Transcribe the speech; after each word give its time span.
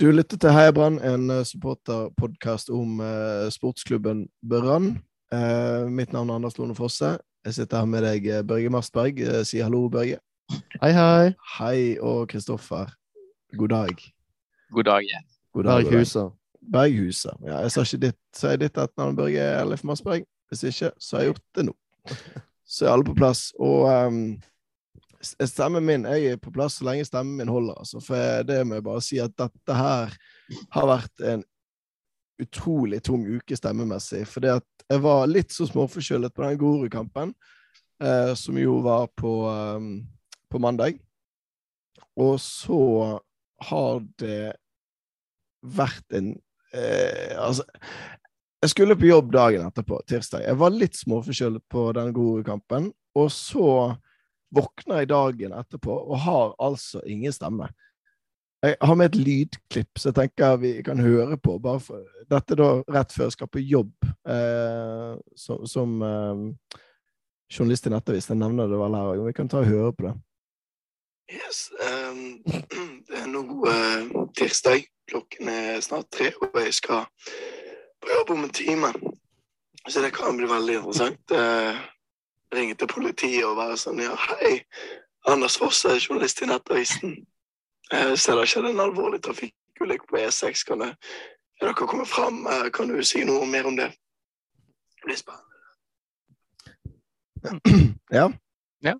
Du 0.00 0.08
lytter 0.10 0.34
til 0.42 0.50
Heia 0.50 0.72
Brann, 0.74 0.96
en 1.06 1.28
eh, 1.30 1.44
supporterpodkast 1.46 2.70
om 2.74 2.98
eh, 2.98 3.44
sportsklubben 3.54 4.24
Brann. 4.42 4.88
Eh, 5.30 5.84
mitt 5.86 6.10
navn 6.12 6.32
er 6.32 6.40
Anders 6.40 6.56
Lone 6.58 6.74
Fosse. 6.74 7.12
Jeg 7.46 7.54
sitter 7.54 7.78
her 7.78 7.86
med 7.86 8.02
deg, 8.02 8.26
Børge 8.48 8.72
Mastberg. 8.74 9.20
Eh, 9.22 9.44
si 9.46 9.60
hallo, 9.62 9.84
Børge. 9.88 10.18
Hei, 10.82 10.90
hei. 10.96 11.28
Hei, 11.60 11.76
og 12.02 12.26
Kristoffer. 12.32 12.90
God 13.54 13.70
dag. 13.70 14.02
God 14.74 14.90
dag 14.90 15.06
igjen. 15.06 15.28
God 15.54 15.70
dag, 15.70 15.86
Berghuset. 15.86 16.34
Berghuset. 16.72 17.38
Ja, 17.46 17.60
jeg 17.62 17.70
sa 17.76 17.86
ikke 17.86 18.02
ditt, 18.08 18.20
sa 18.34 18.50
jeg 18.56 18.64
ditt 18.64 18.82
etternavn, 18.82 19.14
Børge 19.22 19.46
Ellef 19.60 19.86
Mastberg? 19.86 20.26
Hvis 20.50 20.66
ikke, 20.72 20.90
så 20.98 21.20
har 21.20 21.22
jeg 21.22 21.36
gjort 21.36 21.46
det 21.54 21.68
nå. 21.70 21.78
Så 22.66 22.88
er 22.88 22.96
alle 22.96 23.04
på 23.06 23.14
plass. 23.14 23.52
Og 23.62 23.84
um, 23.86 24.40
stemmen 25.24 25.84
min 25.86 26.06
Jeg 26.08 26.34
er 26.34 26.40
på 26.40 26.52
plass 26.54 26.78
så 26.78 26.86
lenge 26.88 27.06
stemmen 27.08 27.40
min 27.40 27.52
holder. 27.52 27.80
Altså, 27.80 28.00
for 28.04 28.46
det 28.46 28.60
må 28.66 28.78
jeg 28.78 28.86
bare 28.86 29.04
si 29.04 29.20
at 29.22 29.34
dette 29.40 29.78
her 29.78 30.14
har 30.76 30.88
vært 30.90 31.24
en 31.24 31.44
utrolig 32.42 33.00
tung 33.04 33.26
uke 33.26 33.56
stemmemessig. 33.56 34.24
For 34.28 34.44
jeg 34.44 35.02
var 35.04 35.28
litt 35.30 35.54
så 35.54 35.68
småforkjølet 35.68 36.34
på 36.34 36.44
den 36.44 36.58
Grorud-kampen, 36.60 37.34
eh, 38.02 38.32
som 38.38 38.58
jo 38.58 38.80
var 38.84 39.08
på, 39.16 39.34
um, 39.48 40.02
på 40.50 40.60
mandag. 40.62 40.98
Og 42.20 42.36
så 42.42 42.80
har 43.70 44.02
det 44.20 44.54
vært 45.64 46.18
en 46.18 46.34
eh, 46.74 47.34
Altså, 47.40 47.64
jeg 48.64 48.72
skulle 48.72 48.96
på 48.96 49.08
jobb 49.08 49.32
dagen 49.34 49.66
etterpå, 49.66 49.98
tirsdag. 50.08 50.44
Jeg 50.46 50.58
var 50.60 50.72
litt 50.72 50.96
småforkjølet 50.96 51.62
på 51.68 51.88
den 51.96 52.12
gode 52.16 52.44
kampen. 52.46 52.88
Og 53.18 53.28
så 53.32 53.66
våkner 54.54 55.02
jeg 55.02 55.10
dagen 55.12 55.56
etterpå 55.56 55.96
og 56.04 56.22
har 56.24 56.54
altså 56.62 57.02
ingen 57.06 57.34
stemme. 57.34 57.68
Jeg 58.64 58.78
har 58.80 58.96
med 58.96 59.10
et 59.10 59.18
lydklipp 59.20 60.00
så 60.00 60.08
jeg 60.08 60.16
tenker 60.16 60.60
vi 60.62 60.70
kan 60.84 61.00
høre 61.02 61.36
på. 61.36 61.58
bare 61.58 61.80
for, 61.84 62.04
Dette 62.30 62.56
da 62.56 62.68
rett 62.88 63.12
før 63.12 63.28
jeg 63.28 63.36
skal 63.36 63.50
på 63.52 63.60
jobb 63.60 64.06
eh, 64.08 65.16
som, 65.36 65.66
som 65.68 65.98
eh, 66.02 66.78
journalist 67.52 67.86
i 67.86 67.92
Nettavis. 67.92 68.30
Jeg 68.30 68.40
nevner 68.40 68.70
det 68.70 68.78
vel 68.80 68.96
her. 68.96 69.26
Vi 69.26 69.36
kan 69.36 69.50
ta 69.52 69.60
og 69.60 69.68
høre 69.68 69.92
på 69.92 70.08
det. 70.08 70.14
Yes, 71.32 71.70
um, 71.80 72.42
det 73.08 73.20
er 73.20 73.28
nå 73.32 73.42
uh, 73.64 74.24
tirsdag. 74.36 74.84
Klokken 75.08 75.48
er 75.48 75.80
snart 75.84 76.08
tre, 76.12 76.30
og 76.40 76.56
jeg 76.60 76.72
skal 76.76 77.04
på 78.00 78.12
jobb 78.12 78.32
om 78.36 78.44
en 78.44 78.52
time. 78.52 78.92
Så 79.88 80.00
det 80.00 80.14
kan 80.16 80.36
bli 80.36 80.48
veldig 80.48 80.78
interessant. 80.80 81.20
Uh, 81.32 81.80
ringe 82.56 82.76
til 82.78 82.90
politiet 82.90 83.44
og 83.46 83.58
være 83.58 83.76
sånn 83.80 84.02
Ja, 84.02 84.14
hei, 84.30 84.58
Anders 85.30 85.56
Foss 85.60 85.84
er 85.88 86.00
journalist 86.00 86.42
i 86.42 86.48
Nettavisen. 86.50 87.14
Jeg 87.92 88.18
ser 88.20 88.38
det 88.38 88.48
skjedde 88.50 88.72
en 88.74 88.84
alvorlig 88.84 89.20
trafikkulykke 89.24 90.08
på 90.10 90.20
E6. 90.20 90.64
Kan 90.68 90.84
jeg, 90.84 90.96
er 91.60 91.66
dere 91.68 91.88
kommet 91.88 92.08
fram? 92.08 92.46
Eh, 92.46 92.68
kan 92.74 92.90
du 92.90 93.00
si 93.04 93.24
noe 93.28 93.46
mer 93.48 93.68
om 93.68 93.76
det? 93.78 93.90
Det 95.00 95.08
blir 95.08 95.20
spennende. 95.20 95.54
Ja. 98.12 98.28
ja. 98.84 98.94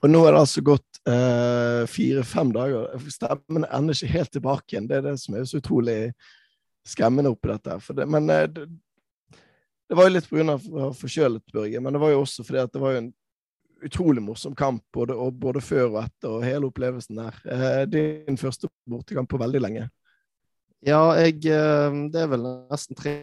Og 0.00 0.10
nå 0.10 0.20
er 0.24 0.32
det 0.32 0.40
altså 0.44 0.64
gått 0.64 1.00
uh, 1.08 1.84
fire-fem 1.90 2.52
dager. 2.54 2.96
Stemmen 3.12 3.66
ender 3.68 3.96
ikke 3.96 4.14
helt 4.14 4.32
tilbake 4.32 4.74
igjen. 4.74 4.88
Det 4.88 4.98
er 4.98 5.06
det 5.08 5.18
som 5.20 5.36
er 5.36 5.44
så 5.48 5.60
utrolig 5.60 5.98
skremmende 6.84 7.32
oppi 7.32 7.48
dette. 7.48 7.78
Det, 7.96 8.06
men 8.08 8.28
eh, 8.32 8.48
det, 9.88 9.96
var 9.98 10.08
jo 10.08 10.14
litt 10.14 10.30
pga. 10.30 10.56
forkjølet, 10.96 11.44
Børge, 11.52 11.80
men 11.80 11.94
det 11.94 12.02
var 12.02 12.14
jo 12.14 12.22
også 12.24 12.44
fordi 12.46 12.62
at 12.62 12.72
det 12.72 12.82
var 12.82 12.98
en 12.98 13.12
utrolig 13.84 14.22
morsom 14.22 14.54
kamp 14.56 14.82
både, 14.94 15.16
både 15.30 15.60
før 15.60 15.90
og 15.90 16.00
etter, 16.04 16.30
og 16.30 16.46
hele 16.46 16.70
opplevelsen 16.70 17.20
der. 17.20 17.36
Eh, 17.44 17.82
din 17.90 18.40
første 18.40 18.70
bortekamp 18.88 19.30
på 19.30 19.40
veldig 19.40 19.60
lenge. 19.60 19.88
Ja, 20.84 21.00
jeg, 21.16 21.40
eh, 21.48 21.98
det 22.12 22.22
er 22.22 22.30
vel 22.32 22.46
nesten 22.70 22.96
tre 22.96 23.14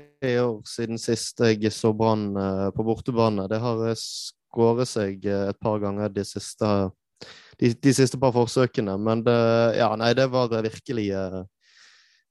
år 0.42 0.62
siden 0.70 1.02
sist 1.02 1.42
jeg 1.46 1.74
så 1.74 1.94
Brann 1.98 2.32
eh, 2.38 2.68
på 2.76 2.86
bortebane. 2.86 3.48
Det 3.50 3.62
har 3.62 3.84
skåret 4.00 4.90
seg 4.90 5.26
et 5.26 5.62
par 5.62 5.82
ganger 5.82 6.14
de 6.14 6.26
siste, 6.28 6.70
de, 7.62 7.74
de 7.74 7.96
siste 7.96 8.20
par 8.22 8.34
forsøkene. 8.36 8.98
Men 9.02 9.26
det, 9.26 9.40
ja, 9.80 9.92
nei, 9.98 10.14
det 10.18 10.30
var 10.34 10.54
virkelig 10.62 11.10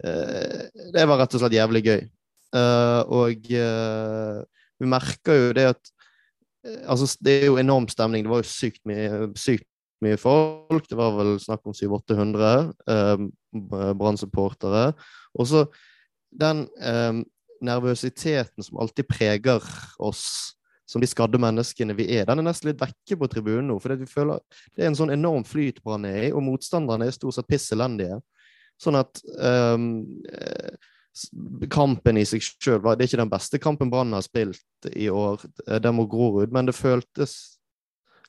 Det 0.00 1.02
var 1.04 1.18
rett 1.20 1.34
og 1.36 1.42
slett 1.42 1.58
jævlig 1.58 1.82
gøy. 1.84 2.00
Uh, 2.50 3.02
og 3.06 3.50
uh, 3.54 4.40
vi 4.80 4.88
merker 4.90 5.36
jo 5.38 5.50
det 5.54 5.66
at 5.70 5.82
uh, 6.66 6.80
Altså, 6.90 7.06
det 7.24 7.36
er 7.38 7.46
jo 7.46 7.58
enorm 7.60 7.88
stemning. 7.88 8.24
Det 8.24 8.32
var 8.32 8.42
jo 8.42 8.50
sykt 8.50 8.82
mye, 8.88 9.30
sykt 9.38 9.68
mye 10.04 10.18
folk. 10.20 10.88
Det 10.88 10.98
var 10.98 11.14
vel 11.16 11.36
snakk 11.40 11.64
om 11.64 11.76
700-800 11.76 12.72
uh, 12.90 13.94
Brann-supportere. 13.96 14.90
Og 15.38 15.48
så 15.48 15.64
den 16.30 16.68
nervøsiteten 17.60 18.62
som 18.62 18.78
alltid 18.80 19.08
preger 19.10 19.64
oss 19.98 20.54
som 20.90 21.02
de 21.02 21.08
skadde 21.10 21.38
menneskene 21.38 21.94
vi 21.94 22.08
er, 22.16 22.24
den 22.26 22.42
er 22.42 22.48
nesten 22.48 22.70
litt 22.70 22.80
vekke 22.82 23.18
på 23.18 23.28
tribunen 23.30 23.68
nå. 23.70 23.76
For 23.82 23.94
det 23.94 24.08
er 24.10 24.88
en 24.88 24.98
sånn 24.98 25.12
enorm 25.14 25.44
flyt 25.46 25.78
Brann 25.84 26.06
er 26.08 26.28
i, 26.28 26.30
og 26.34 26.42
motstanderne 26.42 27.06
er 27.06 27.14
stort 27.14 27.36
sett 27.36 27.48
piss 27.50 27.68
elendige. 27.74 28.18
Sånn 28.80 28.98
at 28.98 29.20
um, 29.38 29.84
kampen 31.70 32.20
i 32.20 32.24
seg 32.28 32.42
sjøl 32.42 32.80
Det 32.80 33.02
er 33.02 33.08
ikke 33.08 33.18
den 33.22 33.32
beste 33.32 33.58
kampen 33.62 33.90
Brann 33.90 34.14
har 34.14 34.22
spilt 34.24 34.90
i 34.94 35.08
år, 35.10 35.42
den 35.82 35.96
mot 35.96 36.08
Grorud, 36.10 36.52
men 36.54 36.68
det 36.68 36.76
føltes 36.78 37.36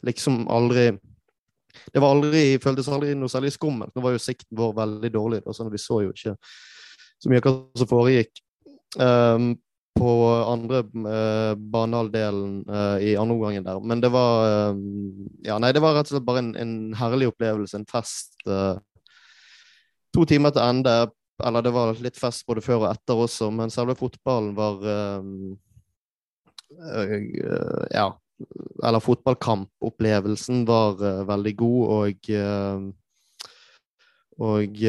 liksom 0.02 0.48
aldri 0.50 0.92
Det 1.94 2.02
var 2.02 2.16
aldri, 2.16 2.46
føltes 2.60 2.90
aldri 2.92 3.14
noe 3.16 3.32
særlig 3.32 3.54
skummelt. 3.56 3.94
Nå 3.96 4.02
var 4.04 4.12
jo 4.12 4.20
sikten 4.20 4.58
vår 4.60 4.74
veldig 4.76 5.12
dårlig, 5.14 5.44
og 5.46 5.56
sånn, 5.56 5.70
vi 5.72 5.80
så 5.80 6.02
jo 6.04 6.12
ikke 6.12 6.34
så 7.22 7.32
mye 7.32 7.44
hva 7.46 7.54
som 7.80 7.90
foregikk. 7.90 8.42
Um, 9.00 9.54
på 9.96 10.12
andre 10.48 10.82
uh, 10.88 11.54
banehalvdelen 11.56 12.62
uh, 12.68 12.98
i 13.04 13.16
andre 13.20 13.36
omgangen 13.36 13.66
der. 13.66 13.80
Men 13.84 14.02
det 14.04 14.12
var 14.14 14.72
um, 14.72 15.28
Ja, 15.46 15.60
nei, 15.60 15.72
det 15.76 15.84
var 15.84 15.96
rett 15.98 16.10
og 16.10 16.16
slett 16.16 16.28
bare 16.28 16.44
en, 16.44 16.54
en 16.60 16.76
herlig 16.98 17.30
opplevelse, 17.32 17.78
en 17.78 17.88
fest. 17.90 18.36
Uh, 18.48 18.80
to 20.16 20.26
timer 20.28 20.56
til 20.56 20.64
ende 20.64 20.96
eller 21.44 21.62
det 21.66 21.74
var 21.74 22.00
litt 22.04 22.18
fest 22.20 22.46
både 22.48 22.64
før 22.66 22.86
og 22.86 22.90
etter 22.92 23.22
også, 23.26 23.50
men 23.54 23.74
selve 23.74 23.96
fotballen 24.00 24.56
var 24.58 24.82
uh, 24.86 25.22
uh, 26.80 27.86
Ja. 27.92 28.10
Eller 28.82 29.04
fotballkampopplevelsen 29.06 30.64
var 30.66 30.96
veldig 31.30 31.52
god, 31.60 31.92
og 31.94 32.32
og 34.42 34.80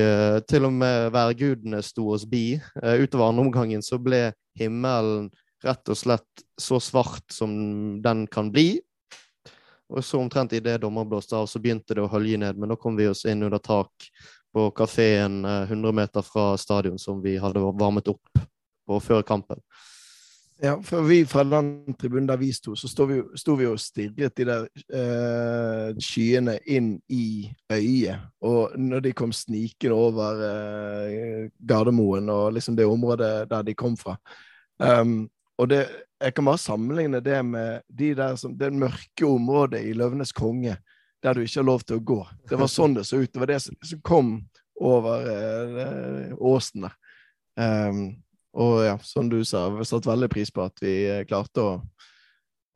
til 0.48 0.64
og 0.64 0.72
med 0.72 1.10
værgudene 1.12 1.82
sto 1.84 2.06
oss 2.14 2.25
bi. 2.25 2.56
utover 2.80 3.26
andre 3.26 3.44
omgangen 3.44 3.84
så 3.84 3.98
ble 4.00 4.22
himmelen 4.56 5.28
rett 5.64 5.92
og 5.92 5.98
slett 5.98 6.44
så 6.56 6.80
svart 6.80 7.28
som 7.32 7.53
den 8.03 8.26
kan 8.26 8.50
bli. 8.53 8.80
Og 9.92 10.04
så 10.04 10.20
omtrent 10.20 10.54
idet 10.56 10.80
dommer 10.80 11.04
blåste 11.04 11.36
av, 11.36 11.47
så 11.47 11.60
begynte 11.60 11.94
det 11.94 12.04
å 12.04 12.10
hølje 12.10 12.41
ned. 12.41 12.59
Men 12.59 12.72
da 12.72 12.78
kom 12.80 12.97
vi 12.97 13.10
oss 13.10 13.26
inn 13.28 13.44
under 13.44 13.60
tak 13.62 14.09
på 14.53 14.71
kafeen 14.77 15.45
100 15.45 15.89
eh, 15.89 15.95
meter 15.95 16.23
fra 16.23 16.53
stadion 16.61 16.99
som 16.99 17.23
vi 17.23 17.39
hadde 17.41 17.61
varmet 17.61 18.09
opp 18.13 18.45
på 18.87 19.01
før 19.01 19.23
kampen. 19.23 19.61
Ja, 20.63 20.77
for 20.83 21.03
vi 21.03 21.25
fra 21.27 21.43
den 21.43 21.95
tribunen 21.99 22.29
der 22.29 22.39
vi 22.39 22.53
sto, 22.55 22.77
så 22.79 22.87
sto 22.87 23.09
vi, 23.11 23.17
sto 23.35 23.57
vi 23.59 23.67
og 23.67 23.81
stirret 23.83 24.37
de 24.39 24.45
der 24.47 24.69
eh, 24.95 25.89
skyene 25.99 26.55
inn 26.71 26.93
i 27.11 27.51
øyet. 27.73 28.29
Og 28.47 28.77
når 28.79 29.03
de 29.09 29.13
kom 29.19 29.33
snikende 29.35 29.97
over 29.97 30.45
eh, 30.47 31.49
Gardermoen 31.59 32.31
og 32.31 32.53
liksom 32.55 32.79
det 32.79 32.87
området 32.87 33.33
der 33.51 33.67
de 33.67 33.75
kom 33.75 33.99
fra 33.99 34.15
um, 34.79 35.27
Og 35.59 35.69
det, 35.71 35.83
jeg 36.23 36.34
kan 36.34 36.47
bare 36.47 36.59
sammenligne 36.59 37.21
det 37.21 37.43
med 37.45 37.83
de 37.91 38.15
der 38.15 38.37
som, 38.37 38.55
det 38.59 38.71
mørke 38.73 39.27
området 39.27 39.83
i 39.83 39.93
Løvenes 39.99 40.33
konge 40.33 40.77
der 41.22 41.34
du 41.34 41.44
ikke 41.44 41.60
har 41.60 41.69
lov 41.69 41.84
til 41.87 42.00
å 42.00 42.05
gå. 42.12 42.19
Det 42.50 42.59
var 42.59 42.71
sånn 42.71 42.97
det 42.97 43.06
så 43.06 43.22
ut. 43.22 43.31
Det 43.33 43.41
var 43.43 43.50
det 43.53 43.60
som 43.62 44.03
kom 44.03 44.34
over 44.83 45.27
eh, 45.31 46.34
åsen 46.38 46.89
der. 46.89 46.98
Um, 47.57 48.04
og 48.53 48.84
ja, 48.84 48.98
som 48.98 49.28
du 49.28 49.45
sa, 49.45 49.69
vi 49.71 49.83
har 49.83 49.89
satt 49.89 50.07
veldig 50.07 50.28
pris 50.33 50.51
på 50.53 50.65
at 50.65 50.83
vi 50.83 50.95
eh, 51.09 51.24
klarte 51.28 51.63
å, 51.63 51.74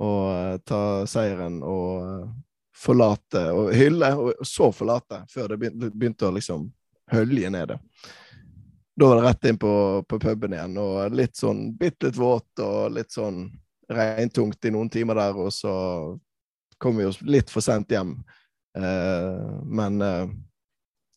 å 0.04 0.10
uh, 0.28 0.56
ta 0.64 0.80
seieren 1.08 1.58
og 1.64 2.04
uh, 2.04 2.28
forlate 2.76 3.42
og 3.56 3.72
hylle, 3.76 4.12
og 4.20 4.46
så 4.46 4.70
forlate, 4.72 5.22
før 5.32 5.54
det 5.54 5.72
begynte, 5.80 6.28
å 6.28 6.36
liksom 6.36 6.68
hølje 7.12 7.50
det. 7.50 7.78
Da 8.96 9.08
var 9.08 9.20
det 9.20 9.26
rett 9.26 9.48
inn 9.50 9.58
på, 9.60 9.72
på 10.08 10.18
puben 10.20 10.56
igjen, 10.56 10.76
og 10.80 11.16
litt 11.16 11.36
sånn 11.36 11.70
bitte 11.76 12.08
litt 12.08 12.20
våt 12.20 12.64
og 12.64 12.92
litt 12.96 13.12
sånn 13.12 13.46
regntungt 13.92 14.64
i 14.64 14.72
noen 14.72 14.88
timer 14.92 15.20
der, 15.20 15.36
og 15.36 15.52
så 15.52 15.72
kom 16.78 16.96
vi 16.96 17.04
oss 17.08 17.20
litt 17.24 17.52
for 17.52 17.64
sent 17.64 17.92
hjem. 17.92 18.16
Uh, 18.76 19.62
men 19.64 20.02
uh, 20.02 20.28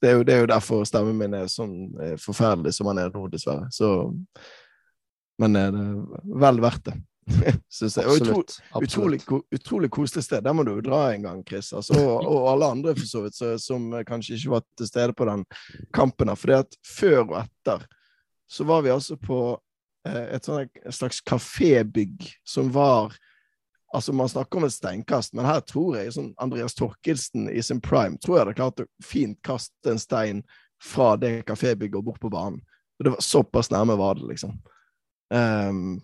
det, 0.02 0.10
er 0.10 0.18
jo, 0.18 0.24
det, 0.24 0.34
er 0.34 0.44
jo, 0.46 0.52
derfor 0.54 0.88
stemmen 0.88 1.18
min 1.20 1.36
er 1.36 1.52
sånn 1.52 1.76
forferdelig 2.22 2.78
som 2.78 2.88
den 2.92 3.04
er 3.04 3.14
nå, 3.14 3.26
dessverre. 3.32 3.68
Så, 3.76 3.92
men 5.40 5.56
det 5.56 5.68
er 5.68 5.80
vel 6.46 6.64
verdt 6.64 6.90
det. 6.90 6.98
Synes 7.70 7.98
jeg. 7.98 8.08
Og 8.08 8.20
utro, 8.22 8.42
utrolig, 8.82 9.20
utrolig 9.56 9.90
koselig 9.94 10.24
sted. 10.26 10.44
Der 10.46 10.56
må 10.56 10.66
du 10.66 10.74
jo 10.76 10.86
dra 10.86 11.10
en 11.14 11.26
gang, 11.28 11.44
Chris. 11.48 11.72
Altså, 11.74 11.98
og, 12.00 12.26
og, 12.32 12.50
alle 12.54 12.72
andre 12.78 12.96
for 12.98 13.08
så 13.10 13.24
vidt 13.26 13.38
så, 13.38 13.54
som 13.62 13.90
kanskje 14.08 14.38
ikke 14.38 14.56
var 14.56 14.66
til 14.78 14.90
stede 14.90 15.16
på 15.16 15.28
den 15.30 15.46
kampen. 15.96 16.34
For 16.36 16.52
det 16.52 16.62
at 16.66 16.80
før 16.88 17.24
og 17.28 17.40
etter 17.44 17.88
så 18.50 18.66
var 18.66 18.82
vi 18.82 18.94
altså 18.94 19.18
på 19.22 19.40
eh, 20.08 20.24
et, 20.36 20.46
sånt, 20.46 20.80
et 20.82 20.96
slags 20.96 21.22
kafébygg 21.22 22.32
som 22.48 22.72
var 22.74 23.14
Altså, 23.94 24.14
Man 24.14 24.30
snakker 24.30 24.60
om 24.60 24.68
et 24.68 24.74
steinkast, 24.74 25.34
men 25.34 25.48
her 25.50 25.62
tror 25.66 25.98
jeg 25.98 26.14
sånn 26.14 26.34
Andreas 26.38 26.78
Torkelsen 26.78 27.50
i 27.50 27.62
sin 27.66 27.82
prime 27.82 28.20
tror 28.22 28.38
jeg 28.38 28.46
hadde 28.46 28.58
klart 28.60 28.84
å 28.84 28.90
fint 29.04 29.40
kaste 29.46 29.94
en 29.94 30.02
stein 30.02 30.44
fra 30.84 31.16
det 31.20 31.42
kafébygget 31.48 31.98
og 32.00 32.06
bort 32.12 32.22
på 32.22 32.32
banen. 32.34 32.62
Og 33.00 33.08
det 33.08 33.16
var 33.16 33.26
Såpass 33.26 33.72
nærme 33.72 33.98
var 34.00 34.20
det, 34.20 34.28
liksom. 34.30 34.54
Um, 35.34 36.00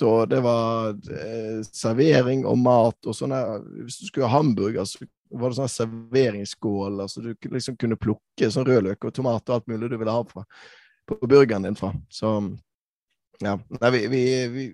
så 0.00 0.26
det 0.28 0.40
var 0.44 0.88
eh, 0.90 1.60
servering 1.72 2.42
og 2.46 2.58
mat 2.58 3.06
og 3.06 3.14
sånne 3.16 3.38
Hvis 3.86 4.00
du 4.00 4.08
skulle 4.08 4.28
ha 4.28 4.38
hamburger, 4.38 4.84
så 4.84 5.06
var 5.30 5.50
det 5.50 5.58
sånn 5.58 5.72
serveringsskål. 5.72 7.00
Altså 7.00 7.24
du 7.24 7.32
liksom 7.50 7.78
kunne 7.80 7.98
plukke 7.98 8.50
sånn 8.52 8.66
rødløk 8.68 9.08
og 9.08 9.14
tomat 9.16 9.48
og 9.48 9.56
alt 9.56 9.70
mulig 9.72 9.90
du 9.90 9.96
ville 9.96 10.12
ha 10.12 10.22
fra, 10.28 10.44
på 11.08 11.18
burgeren 11.24 11.66
din 11.66 11.78
fra. 11.78 11.94
Så 12.12 12.36
ja. 13.40 13.56
Nei, 13.80 13.90
vi, 13.92 14.02
vi, 14.12 14.22
vi, 14.52 14.66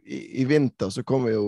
I 0.43 0.45
vinter 0.47 0.91
så 0.91 1.07
kom 1.07 1.27
vi 1.27 1.37
jo 1.37 1.47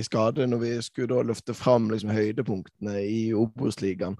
i 0.00 0.06
skade 0.06 0.46
når 0.48 0.62
vi 0.62 0.72
skulle 0.84 1.10
da 1.12 1.26
løfte 1.30 1.54
fram 1.56 1.90
liksom, 1.92 2.12
høydepunktene 2.14 2.96
i 3.04 3.20
Obos-ligaen 3.36 4.16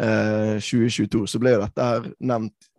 eh, 0.00 0.60
2022. 0.60 1.24
Så 1.30 1.40
ble 1.42 1.56
jo 1.56 1.64
dette 1.64 1.88
her 1.88 2.10
nevnt 2.20 2.70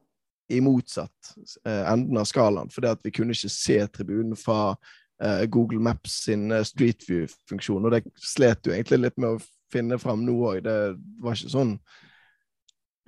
i 0.53 0.61
motsatt 0.61 1.33
eh, 1.65 1.83
enden 1.91 2.19
av 2.21 2.27
skalaen, 2.29 2.69
fordi 2.73 2.91
at 2.91 3.01
vi 3.05 3.13
kunne 3.15 3.35
ikke 3.35 3.51
se 3.51 3.79
tribunen 3.93 4.37
fra 4.37 4.75
eh, 5.21 5.45
Google 5.49 5.81
Maps 5.81 6.21
sin 6.27 6.51
eh, 6.51 6.65
Street 6.67 7.05
View-funksjon. 7.09 7.85
Og 7.85 7.95
det 7.95 8.03
slet 8.21 8.67
jo 8.67 8.75
egentlig 8.75 9.01
litt 9.01 9.17
med 9.21 9.35
å 9.35 9.43
finne 9.73 9.99
fram 10.01 10.25
nå 10.25 10.35
òg. 10.51 10.61
Det 10.65 10.77
var 11.23 11.37
ikke 11.37 11.53
sånn 11.55 11.73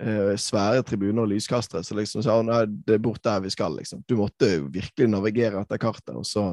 eh, 0.02 0.34
svære 0.40 0.82
tribuner 0.88 1.24
og 1.24 1.32
lyskastere. 1.32 1.84
Så 1.86 1.98
liksom 1.98 2.24
sa 2.26 2.40
nei, 2.42 2.64
det 2.86 2.98
er 2.98 3.04
bort 3.06 3.22
der 3.24 3.44
vi 3.44 3.52
skal, 3.54 3.78
liksom. 3.78 4.02
Du 4.08 4.18
måtte 4.18 4.50
jo 4.56 4.72
virkelig 4.74 5.10
navigere 5.12 5.62
etter 5.62 5.82
kartet, 5.82 6.16
og 6.16 6.26
så 6.26 6.48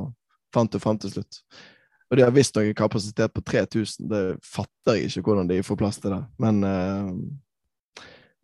fant 0.56 0.72
du 0.72 0.80
fram 0.82 1.02
til 1.02 1.18
slutt. 1.18 1.42
Og 2.12 2.18
de 2.18 2.24
har 2.24 2.34
visstnok 2.34 2.68
en 2.69 2.78
kapasitet 2.78 3.34
på 3.34 3.42
3000. 3.42 4.10
Det 4.10 4.24
fatter 4.46 5.00
jeg 5.00 5.10
ikke 5.10 5.25
hvordan 5.30 5.50
de 5.50 5.63
får 5.66 5.80
plass 5.80 5.98
til 5.98 6.13
det. 6.13 6.22
Men 6.40 6.62
uh, 6.63 7.10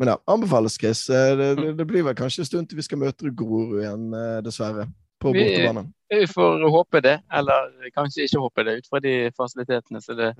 men 0.01 0.07
ja, 0.07 0.17
anbefales, 0.25 0.79
Chris. 0.81 1.09
Eh, 1.09 1.37
det, 1.37 1.55
det, 1.55 1.73
det, 1.73 1.85
blir 1.85 2.01
vel 2.01 2.15
kanskje 2.17 2.41
en 2.41 2.45
stund 2.45 2.69
til 2.69 2.79
vi 2.79 2.85
skal 2.87 2.97
møte 2.97 3.29
Grorud 3.37 3.83
igjen, 3.83 4.07
eh, 4.17 4.39
dessverre. 4.41 4.87
På 5.21 5.29
bortebane. 5.29 5.83
Vi 6.09 6.25
får 6.25 6.63
håpe 6.73 7.01
det, 7.05 7.19
eller 7.29 7.67
kanskje 7.93 8.25
ikke 8.25 8.41
håpe 8.41 8.65
det, 8.65 8.73
ut 8.79 8.89
fra 8.89 9.01
de 9.03 9.13
fasilitetene 9.37 10.01
som 10.01 10.17
det 10.17 10.31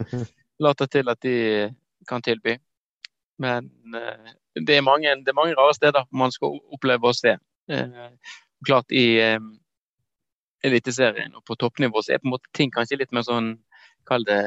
later 0.65 0.89
til 0.89 1.13
at 1.13 1.21
de 1.21 1.35
kan 2.09 2.25
tilby. 2.25 2.56
Men 3.38 3.69
det 4.57 4.79
er 4.79 4.81
mange, 4.81 5.13
det 5.21 5.29
er 5.29 5.38
mange 5.38 5.53
rare 5.59 5.77
steder 5.77 6.09
man 6.09 6.33
skal 6.33 6.57
oppleve 6.74 7.12
å 7.12 7.13
se. 7.13 7.35
Klart 8.65 8.89
i 8.89 9.06
Eliteserien 10.68 11.36
og 11.38 11.46
på 11.48 11.58
toppnivå 11.60 12.04
så 12.04 12.16
er 12.16 12.22
på 12.22 12.30
en 12.30 12.36
måte 12.36 12.52
ting 12.58 12.74
kanskje 12.74 13.00
litt 13.02 13.16
mer 13.16 13.25
sånn 13.28 13.56
Kall 14.10 14.24
det 14.25 14.42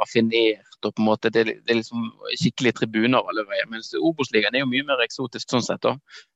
raffinert 0.00 0.84
og 0.84 0.92
på 0.96 1.02
en 1.02 1.06
måte 1.06 1.30
det, 1.32 1.44
det 1.46 1.72
er 1.72 1.78
liksom 1.78 2.08
skikkelig 2.34 2.72
tribuner 2.80 3.22
alle 3.22 3.46
veier. 3.48 3.68
Mens 3.70 3.92
Obos-ligaen 3.96 4.56
er 4.56 4.64
jo 4.64 4.70
mye 4.70 4.84
mer 4.88 5.02
eksotisk 5.04 5.52
sånn 5.52 5.64
sett, 5.64 5.80
da, 5.86 5.94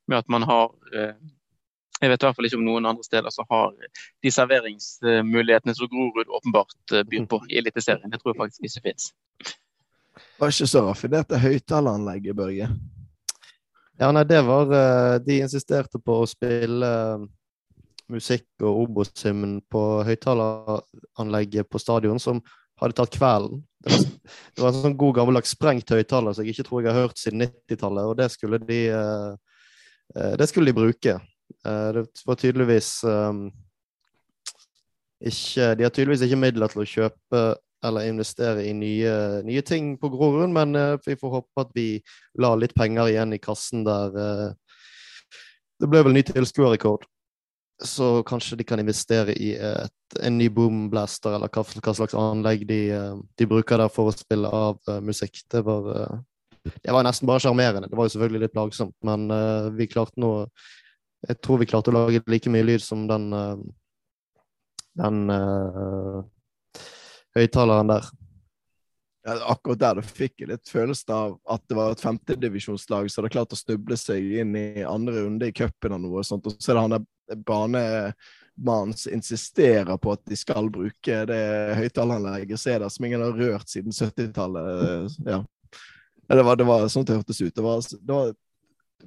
med 0.09 0.23
at 0.23 0.31
man 0.33 0.47
har 0.49 0.71
eh, 0.95 1.17
jeg 2.01 2.09
vet 2.09 2.23
i 2.23 2.27
hvert 2.27 2.37
fall 2.39 2.49
ikke 2.49 2.57
om 2.57 2.65
noen 2.65 2.89
andre 2.89 3.05
steder 3.05 3.33
som 3.35 3.49
har 3.51 3.75
de 4.25 4.31
serveringsmulighetene 4.33 5.75
som 5.77 5.91
Grorud 5.93 6.31
åpenbart 6.39 6.95
eh, 6.95 7.05
byr 7.05 7.27
på 7.29 7.43
i 7.51 7.59
Eliteserien. 7.61 8.09
Det 8.09 8.23
tror 8.23 8.33
jeg 8.33 8.41
faktisk 8.41 8.65
ikke 8.71 8.87
fins. 8.89 9.11
Var 10.41 10.55
ikke 10.55 10.71
så 10.71 10.87
raffinert 10.87 11.29
det 11.29 11.43
høyttaleranlegget, 11.43 12.37
Børge? 12.39 12.71
Ja, 14.01 14.09
nei, 14.17 14.25
det 14.25 14.41
var 14.47 14.73
eh, 14.73 15.19
De 15.21 15.43
insisterte 15.45 16.01
på 16.01 16.23
å 16.23 16.29
spille 16.29 16.89
musikk 18.13 18.47
og 18.65 18.85
Obos-hymnen 18.85 19.61
på 19.71 19.83
høyttaleranlegget 20.07 21.69
på 21.71 21.81
stadion, 21.81 22.21
som 22.23 22.43
hadde 22.81 22.97
tatt 22.99 23.17
kvelden. 23.17 23.63
Det 23.81 23.93
var, 23.95 24.05
det 24.55 24.63
var 24.65 24.73
en 24.73 24.83
sånn 24.85 24.99
god 25.01 25.17
gammeldags 25.21 25.55
sprengt 25.55 25.93
høyttaler 25.95 26.37
som 26.37 26.45
jeg 26.45 26.55
ikke 26.55 26.67
tror 26.69 26.85
jeg 26.85 26.93
har 26.93 27.07
hørt 27.07 27.21
siden 27.21 27.47
90-tallet, 27.47 28.11
og 28.11 28.19
det 28.19 28.29
skulle 28.35 28.61
de 28.61 28.81
uh, 28.93 29.33
Det 30.37 30.49
skulle 30.51 30.71
de 30.71 30.77
bruke. 30.77 31.17
Uh, 31.65 31.89
det 31.97 32.05
var 32.27 32.39
tydeligvis 32.41 32.93
um, 33.09 33.49
ikke 35.21 35.75
De 35.77 35.85
har 35.85 35.93
tydeligvis 35.93 36.25
ikke 36.27 36.41
midler 36.41 36.73
til 36.73 36.85
å 36.85 36.89
kjøpe 36.89 37.43
eller 37.85 38.11
investere 38.11 38.67
i 38.69 38.75
nye, 38.77 39.13
nye 39.49 39.63
ting 39.65 39.95
på 39.97 40.11
Grorud, 40.13 40.51
men 40.53 40.77
vi 41.01 41.15
får 41.17 41.31
håpe 41.33 41.63
at 41.63 41.71
vi 41.73 41.87
la 42.37 42.51
litt 42.61 42.75
penger 42.77 43.09
igjen 43.09 43.33
i 43.33 43.39
kassen 43.41 43.87
der. 43.87 44.19
det 45.81 45.89
ble 45.89 46.03
vel 46.05 46.13
ny 46.13 46.21
tilskuerrekord 46.29 47.07
så 47.85 48.23
kanskje 48.23 48.57
de 48.61 48.65
kan 48.65 48.81
investere 48.81 49.35
i 49.41 49.53
et, 49.57 50.17
en 50.21 50.37
ny 50.39 50.49
boomblaster, 50.53 51.35
eller 51.37 51.51
hva, 51.53 51.65
hva 51.65 51.95
slags 51.97 52.17
anlegg 52.19 52.67
de, 52.69 52.81
eh, 52.97 53.15
de, 53.39 53.49
bruker 53.49 53.81
der 53.81 53.93
for 53.93 54.11
å 54.11 54.17
spille 54.17 54.49
av 54.49 54.79
uh, 54.89 54.99
musikk. 55.05 55.43
Det 55.51 55.63
var, 55.67 55.89
uh, 55.89 56.71
det 56.71 56.95
var 56.95 57.07
nesten 57.07 57.29
bare 57.31 57.43
sjarmerende. 57.45 57.89
Det 57.89 57.99
var 57.99 58.09
jo 58.09 58.15
selvfølgelig 58.17 58.45
litt 58.45 58.57
plagsomt, 58.57 58.97
men 59.07 59.29
uh, 59.33 59.71
vi 59.77 59.89
klarte 59.91 60.21
nå 60.21 60.35
Jeg 61.21 61.37
tror 61.45 61.59
vi 61.61 61.69
klarte 61.69 61.93
å 61.93 61.95
lage 61.99 62.23
like 62.33 62.49
mye 62.49 62.65
lyd 62.65 62.81
som 62.81 63.03
den, 63.05 63.27
den 64.97 65.19
høyttaleren 67.37 67.91
der. 67.93 68.07
Ja, 69.29 69.35
akkurat 69.53 69.83
der 69.83 69.99
du 69.99 70.07
fikk 70.07 70.47
litt 70.49 70.71
følelsen 70.73 71.13
av 71.13 71.35
at 71.45 71.61
det 71.69 71.77
var 71.77 71.93
et 71.93 72.01
femtedivisjonslag 72.01 73.11
som 73.13 73.21
hadde 73.21 73.35
klart 73.35 73.53
å 73.53 73.59
snuble 73.59 73.99
seg 74.01 74.25
inn 74.41 74.57
i 74.57 74.81
andre 74.81 75.27
runde 75.27 75.51
i 75.51 75.53
cupen 75.53 75.99
og 75.99 76.01
noe 76.07 76.25
sånt. 76.25 76.49
Og 76.49 76.57
så 76.57 76.73
er 76.73 76.79
det 76.79 76.85
han 76.87 76.95
der 76.97 77.05
banemannen 77.37 78.95
insisterer 79.13 79.97
på 79.97 80.13
at 80.13 80.23
de 80.29 80.37
skal 80.39 80.71
bruke 80.73 81.23
det 81.31 81.45
høyttaleranlegget 81.79 82.61
som 82.61 82.75
er 82.75 82.85
der, 82.85 82.93
som 82.93 83.09
ingen 83.09 83.25
har 83.25 83.39
rørt 83.39 83.73
siden 83.73 83.95
70-tallet. 83.95 85.19
Ja. 85.27 85.43
Det, 86.31 86.43
var, 86.47 86.57
det 86.57 86.69
var 86.69 86.87
sånn 86.89 87.07
det 87.09 87.19
hørtes 87.19 87.41
ut. 87.43 87.55
Det 87.55 87.65
var, 87.65 87.83
det 87.83 88.15
var 88.15 88.33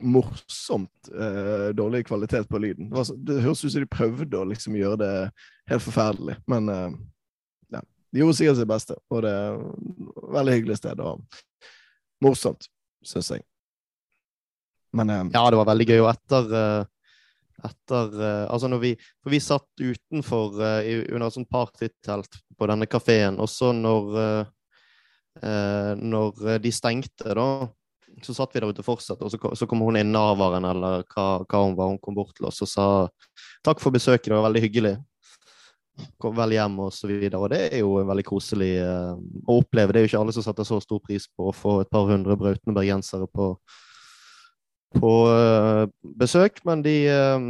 morsomt 0.02 1.10
eh, 1.20 1.70
dårlig 1.76 2.06
kvalitet 2.08 2.50
på 2.50 2.58
lyden. 2.58 2.90
Det, 2.90 2.96
var, 2.96 3.16
det 3.18 3.42
høres 3.46 3.64
ut 3.64 3.72
som 3.72 3.84
de 3.84 3.90
prøvde 3.90 4.40
å 4.40 4.50
liksom 4.50 4.78
gjøre 4.78 5.00
det 5.02 5.16
helt 5.72 5.86
forferdelig, 5.86 6.38
men 6.50 6.70
eh, 6.70 6.94
ja. 7.78 7.82
De 8.14 8.22
gjorde 8.22 8.38
sikkert 8.38 8.60
sitt 8.60 8.70
beste, 8.70 8.98
og 9.10 9.24
det 9.26 9.34
er 9.34 9.58
et 9.58 10.32
veldig 10.38 10.56
hyggelig 10.58 10.80
sted 10.82 11.04
og 11.04 11.24
morsomt, 12.24 12.68
syns 13.06 13.32
jeg. 13.36 13.46
Men 14.94 15.14
eh, 15.14 15.24
Ja, 15.34 15.46
det 15.50 15.62
var 15.62 15.72
veldig 15.72 15.90
gøy. 15.90 16.02
Og 16.04 16.12
etter 16.14 16.52
uh 16.54 16.90
etter 17.62 18.16
uh, 18.18 18.46
Altså 18.52 18.70
når 18.72 18.82
vi 18.82 18.92
For 19.24 19.34
vi 19.34 19.40
satt 19.44 19.82
utenfor 19.82 20.58
uh, 20.60 20.82
i, 20.82 20.98
under 21.12 21.28
et 21.28 21.38
sånt 21.38 21.52
partytelt 21.52 22.42
på 22.58 22.70
denne 22.70 22.88
kafeen, 22.90 23.40
og 23.42 23.50
så 23.52 23.72
når 23.76 24.12
uh, 24.18 24.44
Når 25.98 26.60
de 26.62 26.72
stengte, 26.72 27.34
da, 27.34 27.46
så 28.22 28.36
satt 28.38 28.52
vi 28.54 28.62
der 28.62 28.70
ute 28.70 28.84
fortsatt, 28.86 29.24
og 29.26 29.32
så, 29.34 29.40
så 29.58 29.66
kom 29.66 29.82
hun 29.82 29.98
inn, 29.98 30.12
navaren 30.14 30.68
eller 30.70 31.02
hva, 31.10 31.26
hva, 31.42 31.62
hun 31.64 31.74
var, 31.80 31.90
hun 31.90 31.98
kom 31.98 32.14
bort 32.14 32.36
til 32.38 32.46
oss 32.46 32.62
og 32.62 32.70
sa 32.70 32.86
takk 33.66 33.82
for 33.82 33.96
besøket, 33.96 34.30
det 34.30 34.38
var 34.38 34.46
veldig 34.46 34.62
hyggelig. 34.62 34.94
Kom 36.22 36.38
vel 36.38 36.54
hjem, 36.54 36.78
og 36.86 36.94
så 36.94 37.10
videre. 37.10 37.42
Og 37.42 37.50
det 37.50 37.64
er 37.72 37.82
jo 37.82 37.96
veldig 38.06 38.28
koselig 38.30 38.70
å 38.86 39.58
oppleve. 39.58 39.90
Det 39.90 40.04
er 40.04 40.06
jo 40.06 40.12
ikke 40.12 40.22
alle 40.22 40.38
som 40.38 40.46
setter 40.46 40.70
så 40.70 40.78
stor 40.86 41.02
pris 41.02 41.26
på 41.34 41.50
å 41.50 41.58
få 41.58 41.80
et 41.82 41.90
par 41.90 42.06
hundre 42.14 42.38
brautende 42.38 42.78
bergensere 42.78 43.26
på 43.34 43.56
på 44.96 45.14
uh, 45.30 45.86
besøk, 46.20 46.62
men 46.68 46.84
de, 46.86 46.98
uh, 47.10 47.48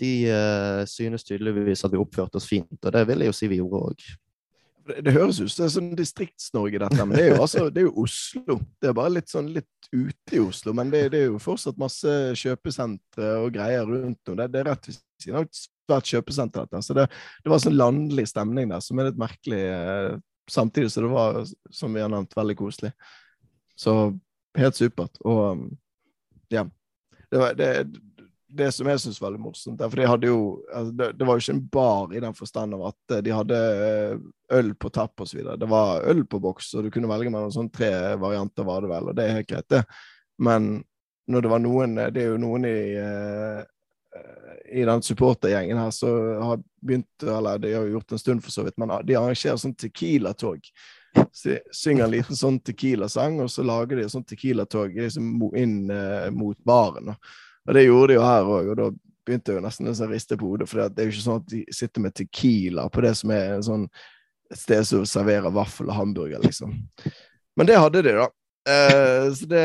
de 0.00 0.12
uh, 0.28 0.82
synes 0.90 1.26
tydeligvis 1.26 1.84
at 1.86 1.94
vi 1.94 2.00
oppførte 2.00 2.40
oss 2.40 2.48
fint, 2.50 2.78
og 2.80 2.94
det 2.94 3.06
vil 3.08 3.24
jeg 3.24 3.32
jo 3.32 3.38
si 3.38 3.50
vi 3.50 3.60
gjorde 3.62 3.82
òg. 3.90 4.06
Det, 4.84 4.98
det, 5.06 5.14
høres 5.16 5.38
ut 5.40 5.48
som 5.48 5.62
det 5.62 5.66
er 5.66 5.74
sånn 5.78 5.92
Distrikts-Norge, 5.96 6.80
dette, 6.82 7.04
men 7.06 7.16
det 7.16 7.22
er 7.24 7.30
jo 7.32 7.44
altså, 7.46 7.68
det 7.72 7.80
er 7.80 7.86
jo 7.86 7.94
Oslo. 8.02 8.58
Det 8.82 8.90
er 8.90 8.96
bare 8.98 9.14
litt 9.14 9.32
sånn 9.32 9.48
litt 9.54 9.88
ute 9.94 10.36
i 10.36 10.42
Oslo, 10.42 10.74
men 10.76 10.90
det, 10.92 11.06
det 11.14 11.22
er 11.22 11.30
jo 11.30 11.40
fortsatt 11.40 11.80
masse 11.80 12.16
kjøpesentre 12.36 13.30
og 13.40 13.54
greier 13.54 13.88
rundt. 13.88 14.20
om. 14.28 14.36
det, 14.36 14.50
det 14.52 14.60
er 14.60 14.68
rett 14.68 14.90
ved 14.90 14.98
siden 15.22 15.40
av 15.40 15.46
et 15.46 15.62
svært 15.62 16.12
kjøpesenter, 16.12 16.68
dette. 16.68 16.82
Så 16.84 16.96
det, 16.98 17.06
det 17.44 17.52
var 17.52 17.62
sånn 17.64 17.78
landlig 17.78 18.26
stemning 18.28 18.68
der 18.74 18.84
som 18.84 19.00
er 19.00 19.08
litt 19.08 19.20
merkelig, 19.20 19.62
samtidig 20.52 20.92
som 20.92 21.06
det 21.06 21.12
var, 21.14 21.40
som 21.80 21.96
vi 21.96 22.04
har 22.04 22.12
nevnt, 22.12 22.36
veldig 22.36 22.58
koselig. 22.60 22.92
Så 23.80 23.94
helt 24.58 24.78
supert. 24.78 25.16
Og 25.24 25.42
um, 25.54 25.64
ja. 26.54 26.64
Det, 27.30 27.40
var, 27.40 27.54
det, 27.58 27.70
det 28.54 28.70
som 28.72 28.88
jeg 28.88 29.02
syns 29.02 29.20
var 29.20 29.30
veldig 29.32 29.42
morsomt, 29.42 29.82
for 29.82 30.00
de 30.00 30.08
hadde 30.08 30.30
jo 30.30 30.40
altså 30.68 30.94
det, 31.00 31.10
det, 31.18 31.26
var 31.26 31.36
jo 31.36 31.44
ikke 31.44 31.56
en 31.56 31.66
bar 31.76 32.14
i 32.14 32.22
den 32.22 32.36
forstand 32.38 32.76
av 32.76 32.86
at 32.90 33.14
eh, 33.16 33.22
de 33.26 33.34
hadde 33.34 33.60
eh, 33.88 34.16
øl 34.58 34.72
på 34.78 34.90
tapp 34.94 35.24
osv. 35.24 35.42
Det 35.58 35.70
var 35.70 36.08
øl 36.10 36.24
på 36.30 36.40
boks, 36.42 36.72
og 36.74 36.86
du 36.86 36.92
kunne 36.94 37.10
velge 37.10 37.32
mellom 37.34 37.52
sånn 37.54 37.72
tre 37.74 37.90
varianter, 38.20 38.66
var 38.66 38.84
det 38.84 38.92
vel, 38.92 39.10
og 39.10 39.18
det 39.18 39.26
er 39.26 39.38
helt 39.40 39.50
greit, 39.50 39.68
det. 39.72 39.84
Men 40.42 40.76
når 41.30 41.40
det 41.40 41.50
var 41.54 41.60
noen 41.62 41.94
Det 42.12 42.20
er 42.20 42.34
jo 42.34 42.40
noen 42.42 42.66
i, 42.68 42.80
i 44.76 44.82
den 44.84 45.02
supportergjengen 45.06 45.78
her 45.80 45.92
så 45.94 46.10
har 46.42 46.58
begynt, 46.84 47.24
eller 47.24 47.62
de 47.62 47.70
har 47.72 47.86
jo 47.86 47.94
gjort 47.94 48.12
en 48.12 48.20
stund 48.20 48.44
for 48.44 48.52
så 48.52 48.66
vidt, 48.66 48.76
men 48.76 48.92
de 49.08 49.16
arrangerer 49.16 49.56
sånn 49.62 49.76
Tequila-tog. 49.78 50.68
Synger 51.34 52.04
en 52.06 52.12
liten 52.12 52.38
sånn 52.38 52.60
Tequila-sang, 52.64 53.40
og 53.44 53.50
så 53.52 53.64
lager 53.66 54.00
de 54.00 54.06
sånn 54.10 54.26
Tequila-tog 54.28 54.94
liksom 54.98 55.32
inn 55.58 55.90
eh, 55.92 56.28
mot 56.34 56.58
baren. 56.66 57.14
Og 57.64 57.76
det 57.76 57.86
gjorde 57.86 58.12
de 58.12 58.18
jo 58.18 58.26
her 58.26 58.50
òg, 58.56 58.70
og 58.72 58.78
da 58.80 58.88
begynte 59.24 59.52
jeg 59.52 59.58
jo 59.58 59.64
nesten 59.64 59.90
å 59.90 60.10
riste 60.10 60.38
på 60.38 60.50
hodet, 60.50 60.68
for 60.68 60.84
det 60.84 61.02
er 61.02 61.08
jo 61.08 61.14
ikke 61.14 61.26
sånn 61.26 61.42
at 61.42 61.50
de 61.50 61.62
sitter 61.72 62.04
med 62.04 62.16
Tequila 62.18 62.88
på 62.92 63.04
det 63.04 63.14
som 63.18 63.32
er 63.34 63.56
sånn 63.64 63.88
et 64.52 64.60
sted 64.60 64.84
som 64.86 65.04
serverer 65.08 65.54
vaffel 65.54 65.88
og 65.88 65.96
hamburger, 65.96 66.42
liksom. 66.44 66.74
Men 67.56 67.68
det 67.70 67.78
hadde 67.80 68.02
de, 68.04 68.16
da. 68.20 68.28
Eh, 68.68 69.32
så 69.36 69.46
det, 69.48 69.64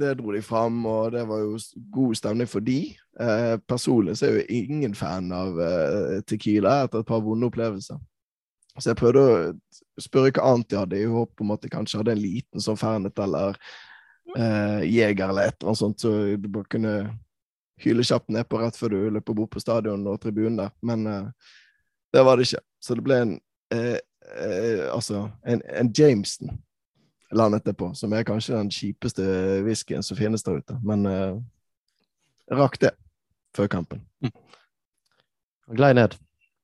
det, 0.00 0.14
dro 0.18 0.32
de 0.34 0.42
fram, 0.42 0.78
og 0.86 1.12
det 1.14 1.24
var 1.28 1.42
jo 1.42 1.58
god 1.94 2.18
stemning 2.18 2.50
for 2.50 2.64
de. 2.64 2.80
Eh, 3.20 3.54
personlig 3.68 4.16
så 4.18 4.26
er 4.26 4.38
jeg 4.38 4.46
jo 4.46 4.60
ingen 4.62 4.96
fan 4.98 5.30
av 5.34 5.60
eh, 5.62 6.18
Tequila 6.26 6.82
etter 6.84 7.02
et 7.02 7.08
par 7.08 7.22
vonde 7.24 7.50
opplevelser. 7.50 8.00
Så 8.78 8.90
jeg 8.90 8.98
prøvde 9.00 9.22
å 9.22 10.00
spørre 10.02 10.32
hva 10.36 10.52
annet 10.52 10.70
de 10.70 10.80
hadde, 10.80 11.00
i 11.00 11.10
håp 11.10 11.44
om 11.44 11.52
at 11.54 11.62
de 11.64 11.72
kanskje 11.72 12.00
hadde 12.00 12.16
en 12.16 12.22
liten 12.22 12.62
sånn 12.62 12.78
Fernet 12.80 13.18
eller 13.22 13.56
eh, 14.36 14.82
Jeger 14.88 15.30
eller 15.30 15.48
et 15.48 15.56
eller 15.56 15.70
annet 15.70 15.80
sånt, 15.80 16.02
så 16.02 16.12
du 16.36 16.48
bare 16.48 16.68
kunne 16.72 16.96
hyle 17.82 18.04
kjapt 18.04 18.32
nedpå 18.32 18.60
rett 18.60 18.76
før 18.76 18.94
du 18.94 18.98
løper 19.16 19.36
bort 19.36 19.52
på 19.52 19.62
stadion 19.62 20.04
og 20.08 20.20
tribunen 20.22 20.60
der. 20.60 20.74
Men 20.84 21.06
eh, 21.06 21.54
det 22.12 22.24
var 22.24 22.36
det 22.36 22.48
ikke. 22.48 22.62
Så 22.80 22.96
det 22.96 23.04
ble 23.06 23.20
en 23.22 23.34
eh, 23.74 23.96
eh, 23.96 24.84
altså 24.92 25.26
en, 25.44 25.62
en, 25.68 25.92
Jameson 25.92 26.56
landet 27.36 27.64
det 27.66 27.74
på, 27.76 27.90
som 27.94 28.12
er 28.14 28.26
kanskje 28.26 28.54
den 28.54 28.70
kjipeste 28.72 29.24
whiskyen 29.66 30.04
som 30.06 30.18
finnes 30.18 30.44
der 30.46 30.60
ute. 30.60 30.78
Men 30.86 31.06
eh, 31.10 31.40
rakk 32.52 32.78
det 32.80 32.94
før 33.56 33.72
kampen. 33.72 34.04
Mm. 34.22 34.32
Glei 35.76 35.92
ned. 35.96 36.14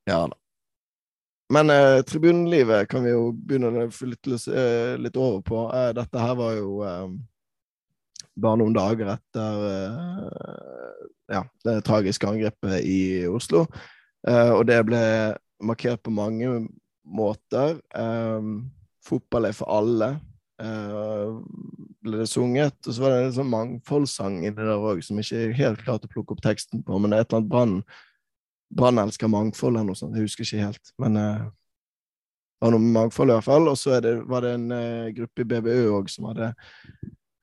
Ja 0.07 0.23
da. 0.31 0.42
Men 1.51 1.69
eh, 1.69 2.01
tribunelivet 2.07 2.89
kan 2.89 3.03
vi 3.03 3.11
jo 3.11 3.31
begynne 3.35 3.85
å 3.85 3.91
flytte 3.93 4.37
eh, 4.53 4.95
litt 5.01 5.17
over 5.19 5.41
på. 5.45 5.65
Eh, 5.75 5.91
dette 5.97 6.21
her 6.21 6.35
var 6.39 6.55
jo 6.55 6.77
eh, 6.87 7.07
bare 8.39 8.59
noen 8.61 8.75
dager 8.75 9.11
etter 9.17 9.65
eh, 9.69 11.01
ja, 11.33 11.43
det 11.65 11.81
tragiske 11.87 12.29
angrepet 12.29 12.79
i 12.85 13.25
Oslo. 13.27 13.65
og 14.23 14.61
det 14.67 14.77
ble 14.85 14.99
markert 15.63 16.01
på 16.03 16.11
mange 16.13 16.49
måter. 17.03 17.79
Fotball 19.03 19.47
er 19.47 19.55
for 19.57 19.71
alle. 19.71 20.09
Ble 22.03 22.19
det 22.19 22.27
sunget. 22.29 22.75
Og 22.85 22.91
så 22.91 23.03
var 23.05 23.15
det 23.15 23.23
en 23.23 23.35
sånn 23.39 23.49
mangfoldssang 23.51 24.37
inni 24.43 24.59
der 24.59 24.75
òg, 24.75 25.01
som 25.03 25.19
ikke 25.19 25.39
er 25.39 25.57
helt 25.57 25.81
klart 25.87 26.05
å 26.05 26.11
plukke 26.11 26.35
opp 26.35 26.43
teksten 26.43 26.83
på, 26.85 26.99
men 26.99 27.11
det 27.11 27.21
er 27.21 27.25
et 27.25 27.31
eller 27.31 27.41
annet 27.41 27.51
Brann 27.55 27.75
Brann 28.73 29.01
elsker 29.01 29.31
mangfold 29.31 29.75
eller 29.75 29.91
noe 29.91 29.99
sånt. 29.99 30.15
Jeg 30.17 30.27
husker 30.27 30.45
ikke 30.45 30.67
helt. 30.67 30.93
Men 31.01 31.19
uh, 31.19 31.43
det 31.47 32.65
var 32.65 32.73
noe 32.75 32.83
med 32.83 32.95
mangfold 32.97 33.31
i 33.31 33.37
hvert 33.37 33.47
fall. 33.47 33.67
Og 33.71 33.77
så 33.79 33.99
var 34.29 34.45
det 34.45 34.55
en 34.57 34.69
uh, 34.73 35.11
gruppe 35.17 35.43
i 35.43 35.49
BBØ 35.51 35.77
òg 35.93 36.09
som 36.13 36.29
hadde 36.31 36.53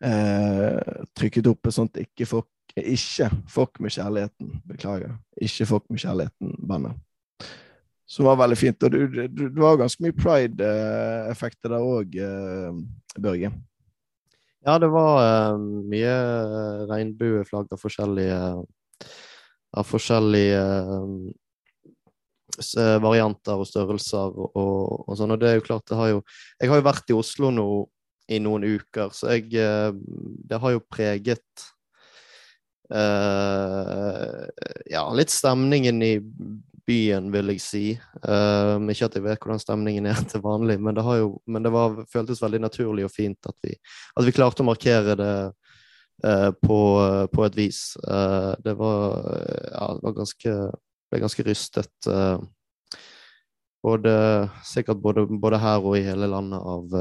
uh, 0.06 1.04
trykket 1.18 1.50
opp 1.52 1.70
et 1.70 1.76
sånt 1.76 2.02
ikke 2.02 2.28
fuck, 2.28 2.50
ikke 2.76 3.30
fuck 3.50 3.80
med 3.84 3.94
kjærligheten. 3.94 4.58
Beklager. 4.68 5.16
Ikke 5.40 5.68
fuck 5.70 5.87
med 5.90 6.02
kjærligheten-bandet 6.02 6.99
som 8.10 8.26
var 8.26 8.40
veldig 8.40 8.56
fint. 8.58 8.82
Og 8.82 8.90
det, 8.90 9.28
det 9.38 9.50
var 9.54 9.76
ganske 9.78 10.02
mye 10.02 10.14
pride-effekter 10.18 11.70
der 11.70 11.84
òg, 11.87 12.16
Børge. 13.22 13.52
Ja, 14.66 14.76
det 14.76 14.90
var 14.92 15.54
uh, 15.54 15.60
mye 15.88 16.16
regnbueflagg 16.90 17.70
av 17.72 17.80
forskjellige, 17.80 18.40
av 19.76 19.86
forskjellige 19.86 20.62
eh, 22.76 22.96
varianter 23.02 23.62
og 23.62 23.68
størrelser 23.68 24.34
og, 24.34 24.58
og, 24.58 25.16
sånn. 25.18 25.34
Og 25.34 25.42
det 25.42 25.50
er 25.50 25.58
jo 25.58 25.66
klart, 25.66 25.88
det 25.90 26.00
har 26.00 26.14
jo 26.14 26.22
Jeg 26.60 26.72
har 26.72 26.80
jo 26.80 26.88
vært 26.88 27.10
i 27.10 27.18
Oslo 27.18 27.52
nå 27.54 27.68
i 28.30 28.38
noen 28.42 28.66
uker, 28.66 29.12
så 29.14 29.34
jeg 29.34 29.54
eh, 29.58 29.90
Det 30.50 30.62
har 30.62 30.76
jo 30.76 30.88
preget 30.88 31.68
ja, 32.90 35.04
litt 35.14 35.30
stemningen 35.30 36.02
i 36.02 36.16
byen, 36.90 37.30
vil 37.32 37.54
jeg 37.54 37.62
si. 37.62 37.84
Uh, 38.24 38.80
ikke 38.90 39.08
at 39.08 39.16
jeg 39.16 39.24
vet 39.24 39.44
hvordan 39.44 39.62
stemningen 39.62 40.08
er 40.10 40.22
til 40.30 40.42
vanlig, 40.44 40.78
men 40.82 40.96
det, 40.96 41.04
jo, 41.20 41.32
men 41.50 41.66
det 41.66 41.72
var, 41.74 42.02
føltes 42.10 42.42
veldig 42.42 42.62
naturlig 42.66 43.06
og 43.06 43.14
fint 43.14 43.50
at 43.50 43.56
vi, 43.66 43.76
at 44.16 44.26
vi 44.26 44.34
klarte 44.34 44.64
å 44.64 44.70
markere 44.70 45.16
det 45.18 45.34
på, 46.20 46.80
på, 47.32 47.44
et 47.46 47.56
vis. 47.56 47.80
Uh, 48.04 48.52
det 48.64 48.74
var, 48.78 49.16
ja, 49.72 49.86
det 49.96 50.04
var 50.04 50.16
ganske 50.18 50.54
ble 51.10 51.20
ganske 51.24 51.44
rystet. 51.46 52.08
både, 53.82 54.12
sikkert 54.64 55.00
både, 55.02 55.26
både, 55.26 55.58
her 55.58 55.82
og 55.82 55.96
i 55.98 56.04
hele 56.06 56.28
landet 56.30 56.60
av, 56.60 56.94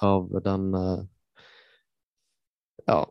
av 0.00 0.32
den 0.42 0.72
ja 2.88 3.04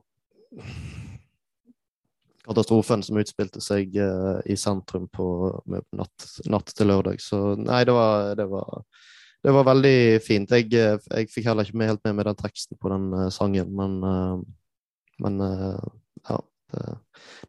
katastrofen 2.50 3.04
som 3.06 3.20
utspilte 3.22 3.62
seg 3.62 3.94
uh, 4.02 4.40
i 4.50 4.58
sentrum 4.58 5.08
på 5.14 5.28
natt, 5.70 6.26
natt, 6.50 6.74
til 6.74 6.90
lørdag. 6.90 7.22
Så 7.22 7.54
nei, 7.60 7.84
det 7.86 7.94
var, 7.94 8.34
det 8.40 8.48
var, 8.50 8.82
det 9.44 9.54
var 9.56 9.68
veldig 9.68 10.22
fint. 10.24 10.52
Jeg, 10.52 10.68
eh, 10.76 10.98
jeg, 11.00 11.30
fikk 11.32 11.50
heller 11.50 11.68
ikke 11.68 11.88
helt 11.88 12.04
med 12.08 12.18
meg 12.18 12.28
den 12.28 12.40
teksten 12.40 12.80
på 12.80 12.92
den 12.92 13.10
uh, 13.16 13.28
sangen, 13.34 13.72
men, 13.76 14.00
uh, 14.04 14.42
men 15.24 15.40
ja. 15.44 16.40
Det, 16.70 16.82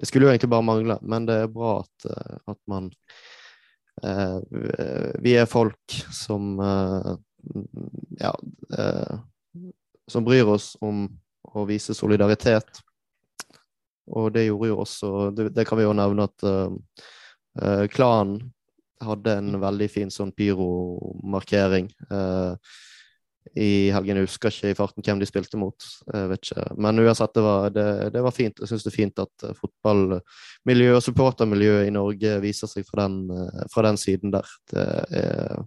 det, 0.01 0.07
skulle 0.09 0.25
jo 0.25 0.31
egentlig 0.33 0.49
bare 0.49 0.65
mangle, 0.65 0.97
men 1.03 1.27
det 1.29 1.43
er 1.43 1.51
bra 1.53 1.83
at, 1.83 2.07
at 2.49 2.57
man 2.71 2.87
Vi 5.21 5.35
er 5.37 5.51
folk 5.51 5.97
som 6.09 6.55
ja, 8.17 8.31
som 10.09 10.25
bryr 10.25 10.49
oss 10.49 10.71
om 10.81 11.03
å 11.53 11.67
vise 11.69 11.93
solidaritet 11.93 12.81
og 14.11 14.33
det 14.35 14.47
gjorde 14.47 14.71
jo 14.71 14.79
også 14.83 15.11
Det, 15.37 15.51
det 15.55 15.67
kan 15.69 15.79
vi 15.79 15.87
jo 15.87 15.97
nevne 15.97 16.27
at 16.29 16.47
uh, 16.47 17.85
klanen 17.93 18.51
hadde 19.05 19.37
en 19.41 19.59
veldig 19.63 19.89
fin 19.91 20.13
sånn 20.13 20.33
pyromarkering 20.37 21.91
uh, 22.13 22.55
i 23.57 23.91
helgen. 23.95 24.21
Jeg 24.21 24.29
husker 24.29 24.53
ikke 24.53 24.73
i 24.73 24.79
farten 24.79 25.05
hvem 25.07 25.21
de 25.23 25.29
spilte 25.29 25.59
mot. 25.61 25.87
Jeg 26.13 26.31
vet 26.31 26.45
ikke. 26.45 26.67
Men 26.85 27.03
uansett, 27.03 27.35
det 27.37 27.45
var, 27.45 27.69
det, 27.75 27.87
det 28.15 28.25
var 28.25 28.37
fint. 28.37 28.61
Jeg 28.61 28.71
syns 28.71 28.87
det 28.87 28.93
er 28.93 28.99
fint 28.99 29.23
at 29.25 29.47
fotballmiljøet 29.59 31.01
og 31.01 31.05
supportermiljøet 31.07 31.89
i 31.89 31.95
Norge 31.97 32.37
viser 32.45 32.71
seg 32.71 32.87
fra 32.89 33.09
den, 33.09 33.47
fra 33.73 33.87
den 33.89 34.01
siden 34.01 34.35
der. 34.37 34.53
Er, 34.77 35.63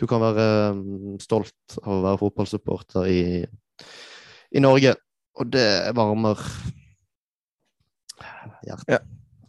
du 0.00 0.06
kan 0.08 0.22
være 0.22 0.46
stolt 1.22 1.76
av 1.82 1.96
å 1.98 2.04
være 2.06 2.20
fotballsupporter 2.22 3.10
i, 3.10 3.24
i 4.56 4.62
Norge, 4.62 4.94
og 5.38 5.50
det 5.52 5.66
varmer 5.96 6.40
hjertet. 8.66 8.94
Ja. 8.96 9.02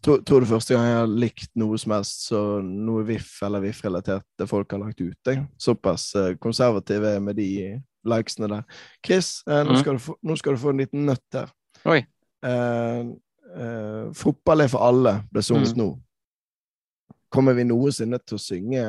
Tror, 0.04 0.20
tror 0.28 0.44
det 0.44 0.50
første 0.50 0.76
gang 0.76 0.84
jeg 0.84 0.96
har 1.00 1.12
likt 1.24 1.52
noe 1.60 1.78
som 1.80 1.94
helst 1.96 2.26
så 2.28 2.40
noe 2.60 3.06
VIF 3.08 3.38
eller 3.48 3.64
VIF-relatert 3.64 4.44
folk 4.50 4.76
har 4.76 4.82
lagt 4.82 5.00
ut. 5.00 5.20
Jeg. 5.30 5.46
Såpass 5.62 6.10
eh, 6.20 6.34
konservative 6.44 7.14
med 7.24 7.40
de 7.40 7.50
likesene 8.04 8.50
der. 8.52 8.66
Chris, 9.06 9.38
eh, 9.48 9.62
nå, 9.64 9.78
mm. 9.78 9.80
skal 9.80 10.00
få, 10.04 10.18
nå, 10.20 10.36
skal 10.40 10.58
du 10.58 10.60
få, 10.60 10.74
en 10.74 10.84
liten 10.84 11.06
nøtt 11.08 11.40
her. 11.40 11.54
Oi. 11.88 12.02
Eh, 12.44 13.00
eh, 13.56 14.04
fotball 14.20 14.66
er 14.66 14.74
for 14.74 14.84
alle 14.90 15.18
ble 15.32 15.46
sunget 15.46 15.78
mm. 15.78 15.84
nå. 15.84 15.90
Kommer 17.34 17.56
vi 17.58 17.66
noensinne 17.66 18.20
til 18.22 18.38
å 18.38 18.44
synge 18.44 18.86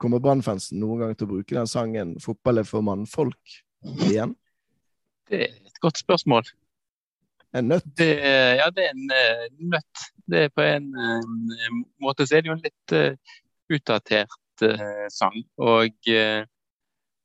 Kommer 0.00 0.22
Brannfansen 0.22 0.78
noen 0.80 1.02
gang 1.02 1.10
til 1.18 1.26
å 1.26 1.32
bruke 1.34 1.52
den 1.52 1.68
sangen 1.68 2.14
'Fotball 2.16 2.62
er 2.62 2.64
for 2.64 2.80
mannfolk' 2.80 3.58
igjen? 4.06 4.32
Det 5.28 5.42
er 5.44 5.50
et 5.52 5.80
godt 5.84 6.00
spørsmål. 6.00 6.46
En 7.54 7.68
nøtt? 7.68 7.84
Det, 7.98 8.08
ja, 8.58 8.70
det 8.72 8.86
er 8.86 8.94
en 8.94 9.12
uh, 9.12 9.44
nøtt. 9.74 10.06
Det 10.30 10.46
er 10.46 10.52
på 10.54 10.64
en 10.64 10.86
en 10.96 11.84
måte 12.02 12.26
så 12.26 12.36
er 12.36 12.44
det 12.44 12.50
jo 12.50 12.56
en 12.56 12.64
litt 12.64 12.94
uh, 12.96 13.36
utdatert 13.72 14.40
sang. 15.10 15.34
Og 15.58 15.90
i 16.06 16.14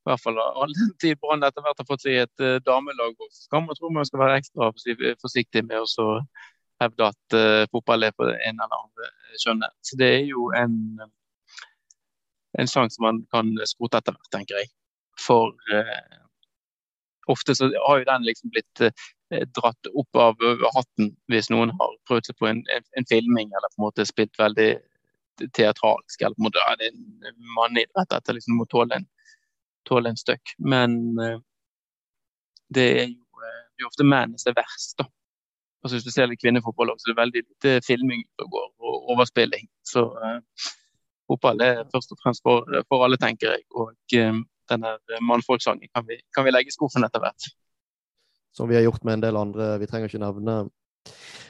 hvert 0.04 0.22
fall 0.22 0.40
all 0.40 0.72
den 0.78 0.90
tid 1.00 1.20
Brann 1.22 1.44
etter 1.46 1.62
hvert 1.62 1.78
har 1.78 1.86
fått 1.86 2.02
seg 2.02 2.24
et 2.24 2.64
damelag, 2.66 3.14
så 3.30 3.44
skal 3.46 3.62
man 3.62 3.78
tro 3.78 3.90
man 3.94 4.08
skal 4.08 4.24
være 4.24 4.40
ekstra 4.40 4.72
forsiktig 5.22 5.62
med 5.68 5.86
å 5.86 6.08
hevde 6.82 7.10
at 7.12 7.36
fotball 7.70 8.08
er 8.08 8.16
for 8.16 8.32
en 8.34 8.58
eller 8.58 8.74
annen 8.80 9.14
kjønnet. 9.44 9.76
Så 9.86 10.00
det 10.00 10.10
er 10.16 10.26
jo 10.26 10.48
en, 10.58 10.74
en 12.58 12.72
sang 12.72 12.90
som 12.90 13.06
man 13.06 13.22
kan 13.30 13.54
skrote 13.62 14.00
etter 14.00 14.16
hvert, 14.16 14.32
tenker 14.34 14.58
jeg. 14.58 14.72
For 15.20 15.54
ofte 17.30 17.54
så 17.54 17.70
har 17.70 18.02
jo 18.02 18.10
den 18.10 18.26
liksom 18.26 18.50
blitt 18.50 18.88
Eh, 18.88 19.19
dratt 19.30 19.90
opp 19.94 20.16
av 20.18 20.40
hatten 20.74 21.12
hvis 21.30 21.50
noen 21.52 21.70
har 21.78 21.92
prøvd 22.08 22.30
seg 22.30 22.38
på 22.40 22.48
en, 22.50 22.62
en, 22.74 22.86
en, 22.98 23.06
filming 23.06 23.52
eller 23.52 23.70
på 23.70 23.80
en 23.80 23.86
måte 23.86 24.06
spilt 24.08 24.38
veldig 24.38 24.70
teatralsk. 25.56 26.20
eller 26.20 26.34
på 26.34 26.42
en 26.42 26.48
måte 26.48 26.64
er 26.66 26.80
det 26.80 26.90
en 26.90 27.38
manneidrett 27.56 28.16
at 28.16 28.26
det 28.26 28.36
liksom 28.38 28.58
må 28.58 28.66
tåle 28.70 29.00
en, 29.00 29.06
tåle 29.88 30.12
en 30.12 30.20
støkk. 30.20 30.54
Men 30.58 30.98
uh, 31.20 31.38
det 32.74 32.88
er 33.04 33.08
jo 33.08 33.22
uh, 33.40 33.62
det 33.76 33.84
er 33.84 33.88
ofte 33.88 34.06
menn 34.06 34.36
som 34.38 34.52
er 34.52 34.60
verst, 34.60 34.98
da. 34.98 35.06
altså 35.82 35.96
Hvis 35.96 36.08
du 36.08 36.12
ser 36.14 36.28
litt 36.30 36.42
kvinnefotball, 36.42 36.92
så 36.98 37.08
er 37.08 37.14
det 37.14 37.22
veldig 37.22 37.44
lite 37.46 37.80
filming 37.86 38.26
går, 38.42 38.68
og 38.82 39.14
overspilling. 39.14 39.70
Så 39.86 40.04
uh, 40.10 40.40
fotball 41.30 41.62
er 41.64 41.84
først 41.94 42.12
og 42.12 42.20
fremst 42.22 42.44
for, 42.44 42.66
for 42.88 43.06
alle, 43.06 43.20
tenker 43.20 43.54
jeg. 43.54 43.66
Og 43.78 43.94
uh, 43.94 44.42
denne 44.70 44.94
mannfolksangen 45.26 45.88
kan, 45.94 46.06
kan 46.34 46.46
vi 46.46 46.54
legge 46.54 46.74
i 46.74 46.76
skuffen 46.76 47.06
etter 47.06 47.22
hvert. 47.22 47.50
Som 48.56 48.68
vi 48.68 48.76
har 48.76 48.82
gjort 48.82 49.04
med 49.04 49.18
en 49.18 49.24
del 49.24 49.38
andre. 49.38 49.72
Vi 49.78 49.86
trenger 49.86 50.10
ikke 50.10 50.22
nevne 50.22 50.56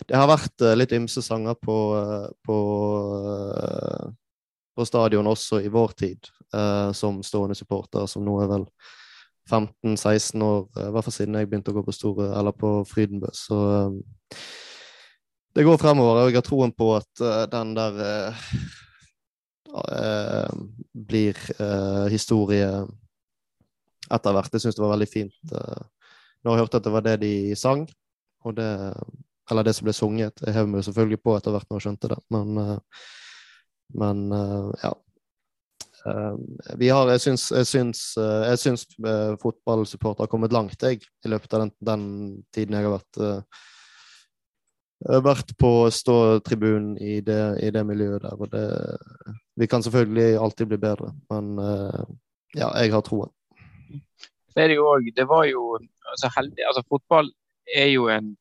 Det 0.07 0.17
har 0.17 0.29
vært 0.31 0.65
uh, 0.65 0.75
litt 0.77 0.93
ymse 0.97 1.23
sanger 1.23 1.57
på, 1.61 1.77
uh, 1.97 2.29
på, 2.47 2.59
på, 4.77 4.87
stadion 4.89 5.29
også 5.29 5.61
i 5.65 5.69
vår 5.73 5.93
tid, 5.99 6.31
som 6.97 7.21
stående 7.23 7.55
supporter, 7.55 8.07
som 8.11 8.25
nå 8.27 8.33
er 8.43 8.49
vel 8.51 8.65
15-16 9.47 10.43
år, 10.43 10.65
i 10.67 10.89
hvert 10.91 11.07
fall 11.07 11.15
siden 11.15 11.37
jeg 11.39 11.47
begynte 11.51 11.71
å 11.71 11.77
gå 11.77 11.85
på 11.87 11.95
Store, 11.95 12.31
eller 12.39 12.57
på 12.57 12.73
Frydenbø. 12.91 13.31
Så 13.35 13.59
det 15.55 15.67
går 15.67 15.79
fremover. 15.79 16.25
Og 16.25 16.33
jeg 16.33 16.41
har 16.41 16.47
troen 16.49 16.75
på 16.75 16.89
at 16.97 17.23
den 17.53 17.75
der 17.79 18.03
eh, 19.75 20.51
blir 20.93 21.37
eh, 21.61 22.07
historie 22.13 22.69
etter 24.11 24.35
hvert. 24.35 24.53
Jeg 24.55 24.65
syns 24.65 24.79
det 24.79 24.85
var 24.85 24.95
veldig 24.97 25.11
fint. 25.11 25.37
Eh, 25.55 25.83
nå 26.41 26.53
har 26.53 26.59
jeg 26.59 26.67
hørt 26.67 26.79
at 26.79 26.87
det 26.87 26.93
var 26.95 27.05
det 27.05 27.17
de 27.23 27.35
sang, 27.59 27.85
det, 28.57 28.71
eller 29.51 29.67
det 29.67 29.75
som 29.77 29.89
ble 29.89 29.95
sunget. 29.97 30.43
Jeg 30.47 30.57
hev 30.57 30.69
meg 30.71 30.85
selvfølgelig 30.87 31.21
på 31.25 31.37
etter 31.37 31.55
hvert 31.55 31.69
når 31.69 31.81
jeg 31.81 31.87
skjønte 31.89 32.13
det, 32.13 32.19
men, 32.33 32.61
eh, 32.63 33.09
men 34.01 34.27
eh, 34.37 34.85
ja. 34.85 34.93
Eh, 36.09 36.37
vi 36.81 36.89
har, 36.89 37.11
jeg 37.13 37.25
syns, 37.27 37.51
jeg 37.53 37.69
syns, 37.69 38.05
jeg 38.17 38.61
syns 38.63 38.87
fotballsupporter 39.43 40.25
har 40.25 40.31
kommet 40.33 40.55
langt, 40.57 40.81
jeg, 40.81 41.03
i 41.05 41.33
løpet 41.33 41.57
av 41.57 41.67
den, 41.67 41.75
den 41.91 42.07
tiden 42.55 42.79
jeg 42.79 42.89
har 42.89 42.97
vært 43.01 43.45
vært 45.01 45.55
på 45.57 45.89
ståtribunen 45.97 46.99
i, 47.01 47.23
det, 47.25 47.41
i 47.65 47.71
det 47.73 47.83
miljøet 47.89 48.21
der. 48.21 48.35
Og 48.37 48.51
det, 48.53 48.67
vi 49.57 49.69
kan 49.69 49.81
selvfølgelig 49.81 50.35
alltid 50.37 50.69
bli 50.69 50.79
bedre, 50.83 51.15
men 51.33 51.55
ja, 52.53 52.69
jeg 52.83 52.93
har 52.93 53.01
troen. 53.07 53.33
Så 54.51 54.63
er 54.63 54.71
det 54.71 54.79
jo 54.79 54.89
òg 54.91 55.11
Det 55.17 55.27
var 55.29 55.45
jo 55.47 55.79
altså 55.79 56.31
heldig 56.37 56.65
altså 56.67 56.83
Fotball 56.89 57.31
er 57.77 57.91
jo 57.93 58.09
en, 58.11 58.33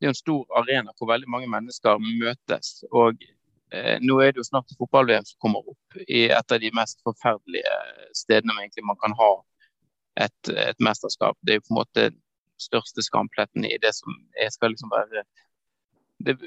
er 0.00 0.12
en 0.12 0.18
stor 0.18 0.44
arena 0.60 0.94
hvor 0.98 1.10
veldig 1.10 1.28
mange 1.28 1.50
mennesker 1.50 1.98
møtes. 1.98 2.84
og 2.92 3.22
eh, 3.72 3.96
Nå 4.02 4.20
er 4.20 4.32
det 4.32 4.42
jo 4.42 4.46
snart 4.46 4.76
fotball-VM 4.78 5.26
som 5.26 5.40
kommer 5.42 5.66
opp 5.72 5.98
i 6.06 6.28
et 6.30 6.52
av 6.52 6.62
de 6.62 6.70
mest 6.76 7.02
forferdelige 7.06 7.74
stedene 8.14 8.54
man 8.54 8.86
man 8.92 9.00
kan 9.02 9.16
ha 9.18 9.32
et, 10.26 10.52
et 10.54 10.78
mesterskap. 10.80 11.36
Det 11.42 11.56
er 11.56 11.60
jo 11.60 11.66
på 11.66 11.74
en 11.74 11.80
måte 11.80 12.06
den 12.10 12.22
største 12.62 13.02
skampletten 13.02 13.66
i 13.68 13.76
det 13.82 13.92
som 13.96 14.14
jeg 14.38 14.54
skal 14.54 14.72
liksom 14.72 14.92
være 14.94 15.26
det, 16.24 16.38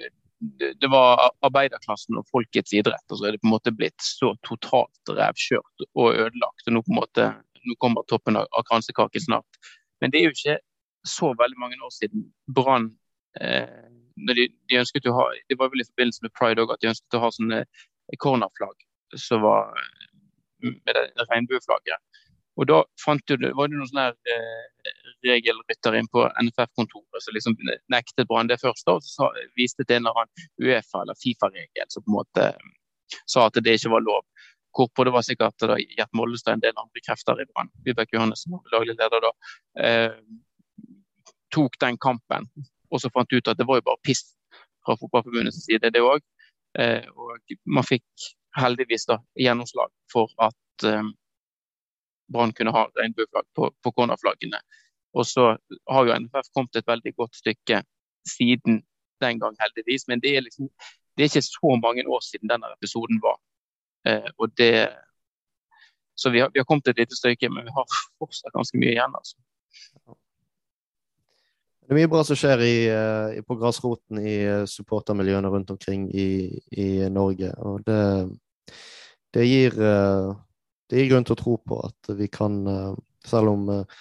det, 0.79 0.87
var 0.87 1.29
arbeiderklassen 1.45 2.17
og 2.19 2.27
folkets 2.31 2.73
idrett. 2.73 3.05
Og 3.11 3.19
så 3.19 3.27
er 3.27 3.35
det 3.35 3.41
på 3.43 3.49
en 3.49 3.55
måte 3.55 3.75
blitt 3.75 4.01
så 4.03 4.31
totalt 4.47 5.11
revkjørt 5.11 5.85
og 5.93 6.15
ødelagt. 6.15 6.65
og 6.67 6.73
Nå 6.73 6.83
på 6.85 6.93
en 6.93 6.99
måte, 7.01 7.27
nå 7.67 7.75
kommer 7.83 8.07
toppen 8.09 8.39
av, 8.39 8.47
av 8.51 8.65
kransekaken 8.69 9.25
snart. 9.25 9.61
Men 10.01 10.11
det 10.11 10.21
er 10.21 10.29
jo 10.29 10.35
ikke 10.35 10.59
så 11.07 11.31
veldig 11.39 11.59
mange 11.59 11.79
år 11.85 11.93
siden 11.95 12.27
Brann 12.55 12.91
eh, 13.41 13.87
de, 14.27 14.49
de, 14.49 14.79
ønsket 14.79 15.07
å 15.07 15.15
ha, 15.15 15.29
Det 15.47 15.57
var 15.59 15.71
vel 15.71 15.83
i 15.83 15.87
forbindelse 15.87 16.25
med 16.25 16.35
pride 16.35 16.63
òg 16.63 16.73
at 16.73 16.83
de 16.83 16.91
ønsket 16.91 17.17
å 17.17 17.23
ha 17.23 17.31
sånne 17.31 17.63
cornerflagg 18.19 18.87
som 19.17 19.43
var 19.45 19.71
med 20.59 20.91
det 20.91 21.05
regnbueflagget. 21.29 22.01
Og 22.59 22.67
da 22.67 22.81
du, 22.83 23.45
var 23.55 23.69
det 23.69 23.77
noen 23.77 23.87
sånne 23.87 24.09
eh, 24.11 24.95
regelrytter 25.23 25.95
inn 25.95 26.09
på 26.11 26.25
NFF-kontoret 26.27 27.23
som 27.23 27.35
liksom 27.35 27.55
nektet 27.93 28.27
Brann 28.27 28.49
det 28.51 28.59
først. 28.59 28.89
Og 28.91 29.05
så 29.05 29.29
viste 29.59 29.85
til 29.85 29.99
en 29.99 30.09
eller 30.09 30.19
annen 30.25 30.49
Uefa- 30.59 31.05
eller 31.05 31.19
Fifa-regel 31.21 31.87
som 31.87 32.03
på 32.03 32.11
en 32.11 32.17
måte 32.17 32.49
eh, 32.49 33.21
sa 33.31 33.47
at 33.47 33.61
det 33.63 33.77
ikke 33.79 33.93
var 33.95 34.03
lov. 34.05 34.25
Hvorpå 34.75 35.03
det 35.05 35.13
var 35.15 35.25
sikkert 35.25 35.57
da 35.65 35.77
Gjert 35.79 36.11
Mollestad 36.13 36.57
en 36.57 36.63
del 36.63 36.77
andre 36.77 37.01
krefter 37.05 37.41
i 37.41 37.47
Brann, 37.49 37.71
Vibeke 37.85 38.15
Johannessen, 38.15 38.57
daglig 38.71 38.95
leder 38.99 39.25
da, 39.25 39.31
eh, 39.85 40.17
tok 41.53 41.79
den 41.81 41.97
kampen. 41.97 42.49
Og 42.91 43.01
så 43.01 43.09
fant 43.13 43.33
ut 43.33 43.47
at 43.47 43.57
det 43.57 43.67
var 43.67 43.79
jo 43.79 43.87
bare 43.89 44.03
piss 44.05 44.23
fra 44.85 44.95
Fotballforbundets 44.97 45.63
side, 45.65 45.91
det 45.93 46.01
òg. 46.01 46.21
Eh, 46.77 47.05
og 47.17 47.55
man 47.65 47.85
fikk 47.85 48.29
heldigvis 48.57 49.07
da 49.09 49.17
gjennomslag 49.37 49.89
for 50.11 50.29
at 50.41 50.85
eh, 50.85 51.09
Brann 52.29 52.53
kunne 52.53 52.73
ha 52.75 52.85
regnbueflagg 52.97 53.47
på, 53.57 53.71
på 53.83 53.93
cornerflaggene. 53.97 54.61
Og 55.17 55.25
så 55.25 55.55
har 55.89 56.05
jo 56.05 56.17
NFF 56.21 56.51
kommet 56.53 56.77
et 56.77 56.87
veldig 56.87 57.15
godt 57.17 57.35
stykke 57.41 57.81
siden 58.29 58.83
den 59.23 59.39
gang, 59.41 59.55
heldigvis. 59.59 60.05
Men 60.07 60.21
det 60.21 60.35
er, 60.37 60.45
liksom, 60.45 60.69
det 61.17 61.25
er 61.25 61.31
ikke 61.31 61.47
så 61.47 61.75
mange 61.81 62.05
år 62.05 62.21
siden 62.25 62.51
denne 62.51 62.69
episoden 62.77 63.21
var. 63.23 63.39
Eh, 64.09 64.31
og 64.37 64.55
det, 64.59 64.73
så 66.17 66.33
vi 66.33 66.41
har, 66.43 66.51
vi 66.53 66.61
har, 66.61 66.67
kommet 66.69 66.89
et 66.91 67.03
lite 67.03 67.17
stykke, 67.17 67.51
men 67.53 67.69
vi 67.69 67.75
har 67.75 68.01
fortsatt 68.19 68.55
ganske 68.55 68.81
mye 68.81 68.95
igjen. 68.95 69.15
altså. 69.21 69.37
Det 71.79 71.95
er 71.95 72.01
mye 72.01 72.11
bra 72.11 72.25
som 72.25 72.37
skjer 72.37 72.61
i, 72.65 72.75
i, 73.39 73.45
på 73.45 73.57
grasroten 73.61 74.21
i 74.21 74.35
eh, 74.43 74.67
supportermiljøene 74.69 75.49
rundt 75.53 75.73
omkring 75.73 76.09
i, 76.13 76.29
i 76.77 76.91
Norge. 77.09 77.55
Og 77.65 77.81
det, 77.87 78.03
det 79.33 79.47
gir 79.49 79.81
det 80.89 81.03
gir 81.03 81.11
grunn 81.11 81.27
til 81.27 81.35
å 81.35 81.39
tro 81.39 81.55
på 81.61 81.79
at 81.85 82.11
vi 82.17 82.27
kan, 82.33 82.61
eh, 82.67 82.93
selv 83.29 83.53
om 83.53 83.67
eh, 83.73 83.97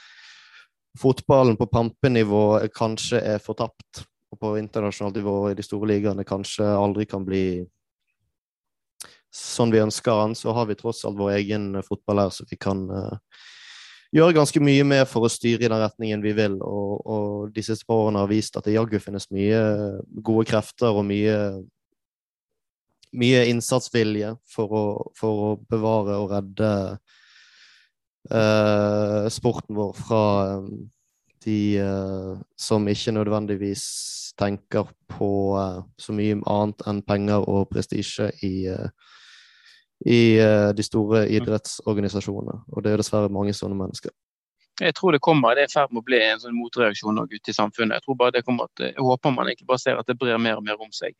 fotballen 0.98 1.58
på 1.60 1.68
pampenivå 1.68 2.44
kanskje 2.74 3.20
er 3.34 3.42
fortapt, 3.42 4.06
og 4.32 4.40
på 4.40 4.54
internasjonalt 4.60 5.16
nivå 5.16 5.36
i 5.50 5.56
de 5.56 5.64
store 5.64 5.88
ligaene 5.92 6.24
kanskje 6.28 6.64
aldri 6.64 7.06
kan 7.08 7.24
bli 7.24 7.64
sånn 9.34 9.72
vi 9.74 9.82
ønsker 9.82 10.22
han, 10.22 10.34
så 10.38 10.54
har 10.56 10.68
vi 10.68 10.76
tross 10.78 11.04
alt 11.04 11.18
vår 11.18 11.36
egen 11.38 11.70
fotball 11.86 12.24
her, 12.24 12.34
så 12.34 12.46
vi 12.48 12.56
kan 12.60 12.86
uh, 12.90 13.16
gjøre 14.14 14.36
ganske 14.38 14.62
mye 14.64 14.84
mer 14.88 15.08
for 15.08 15.26
å 15.26 15.32
styre 15.32 15.66
i 15.66 15.70
den 15.70 15.82
retningen 15.82 16.22
vi 16.24 16.34
vil. 16.36 16.56
Og, 16.64 16.92
og 17.04 17.56
de 17.56 17.64
siste 17.64 17.88
par 17.88 18.06
årene 18.06 18.22
har 18.24 18.30
vist 18.30 18.56
at 18.56 18.68
det 18.68 18.76
jaggu 18.78 18.98
finnes 19.02 19.28
mye 19.34 19.60
gode 20.24 20.48
krefter 20.48 20.94
og 20.94 21.04
mye 21.08 21.36
mye 23.16 23.44
innsatsvilje 23.48 24.34
for 24.52 24.74
å, 24.74 24.84
for 25.16 25.44
å 25.44 25.50
bevare 25.70 26.18
og 26.20 26.32
redde 26.34 26.70
uh, 28.32 29.24
sporten 29.32 29.76
vår 29.78 29.94
fra 29.96 30.22
um, 30.58 30.88
de 31.44 31.60
uh, 31.80 32.36
som 32.58 32.88
ikke 32.90 33.14
nødvendigvis 33.16 33.84
tenker 34.38 34.90
på 35.10 35.30
uh, 35.56 35.80
så 36.00 36.14
mye 36.16 36.40
annet 36.44 36.84
enn 36.90 37.02
penger 37.06 37.48
og 37.48 37.70
prestisje 37.72 38.30
i, 38.44 38.68
i 40.06 40.38
de 40.76 40.84
store 40.86 41.24
idrettsorganisasjonene. 41.34 42.60
Og 42.70 42.84
det 42.84 42.92
er 42.92 43.00
dessverre 43.02 43.32
mange 43.34 43.54
sånne 43.56 43.74
mennesker. 43.78 44.12
Jeg 44.78 44.94
tror 44.94 45.12
det 45.12 45.20
kommer, 45.20 45.56
det 45.58 45.64
er 45.64 45.70
i 45.70 45.72
ferd 45.72 45.90
med 45.90 46.04
å 46.04 46.06
bli 46.06 46.18
en 46.22 46.38
sånn 46.38 46.54
motreaksjon 46.54 47.18
ute 47.24 47.50
i 47.50 47.54
samfunnet. 47.56 47.98
Jeg 47.98 48.04
tror 48.04 48.18
bare 48.20 48.36
det 48.36 48.44
at, 48.46 48.84
jeg 48.84 49.06
håper 49.08 49.34
man 49.34 49.50
egentlig 49.50 49.66
bare 49.66 49.82
ser 49.82 49.98
at 49.98 50.06
det 50.06 50.18
brer 50.20 50.38
mer 50.38 50.60
og 50.60 50.66
mer 50.68 50.78
om 50.78 50.92
seg. 50.94 51.16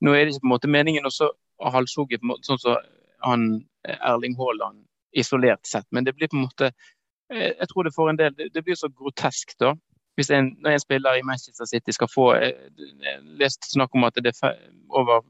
Nå 0.00 0.14
er 0.14 0.24
det 0.24 0.32
ikke 0.32 0.46
på 0.46 0.48
en 0.48 0.54
måte 0.54 0.72
meningen 0.72 1.08
å 1.08 1.70
halshogge 1.74 2.18
sånn 2.46 2.62
som 2.62 2.80
han 3.22 3.46
Erling 3.84 4.34
Haaland 4.38 4.82
isolert 5.12 5.66
sett, 5.68 5.86
men 5.90 6.04
det 6.04 6.14
blir 6.16 6.30
på 6.32 6.38
en 6.38 6.46
måte 6.46 6.70
eh, 7.32 7.52
Jeg 7.52 7.68
tror 7.68 7.84
det 7.84 7.92
for 7.94 8.08
en 8.08 8.16
del 8.16 8.32
Det 8.32 8.62
blir 8.64 8.78
så 8.78 8.88
grotesk, 8.88 9.52
da. 9.60 9.74
Hvis 10.16 10.30
en, 10.32 10.54
når 10.64 10.76
en 10.76 10.80
spiller 10.80 11.18
i 11.18 11.24
Manchester 11.24 11.68
City 11.68 11.92
skal 11.92 12.08
få 12.08 12.26
eh, 12.38 12.70
lest 13.40 13.68
snakk 13.72 13.92
om 13.94 14.08
at 14.08 14.16
det 14.16 14.32
er 14.32 14.56
over 14.88 15.20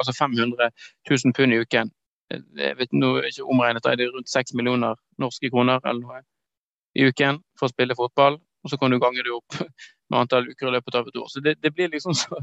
altså 0.00 0.14
500 0.16 0.70
000 1.10 1.36
pund 1.36 1.52
i 1.52 1.60
uken. 1.60 1.92
Eh, 2.34 2.42
jeg 2.62 2.78
vet 2.78 2.96
nå 2.96 3.14
ikke 3.28 3.46
omregnet, 3.46 3.86
er 3.86 4.00
det 4.00 4.10
rundt 4.12 4.32
6 4.32 4.54
millioner 4.58 4.98
norske 5.20 5.50
kroner 5.52 5.82
eller 5.84 6.02
noe 6.04 6.24
i 6.98 7.06
uken 7.08 7.42
for 7.58 7.68
å 7.68 7.74
spille 7.74 7.96
fotball. 7.98 8.40
Og 8.64 8.72
så 8.72 8.78
kan 8.80 8.90
du 8.90 8.98
gange 8.98 9.22
det 9.22 9.34
opp 9.34 9.60
med 10.10 10.20
antall 10.24 10.48
uker 10.50 10.70
i 10.70 10.76
løpet 10.78 10.98
av 10.98 11.08
et 11.08 11.20
år. 11.20 11.28
Så 11.30 11.44
det, 11.44 11.58
det 11.62 11.74
blir 11.76 11.92
liksom 11.92 12.16
så 12.16 12.40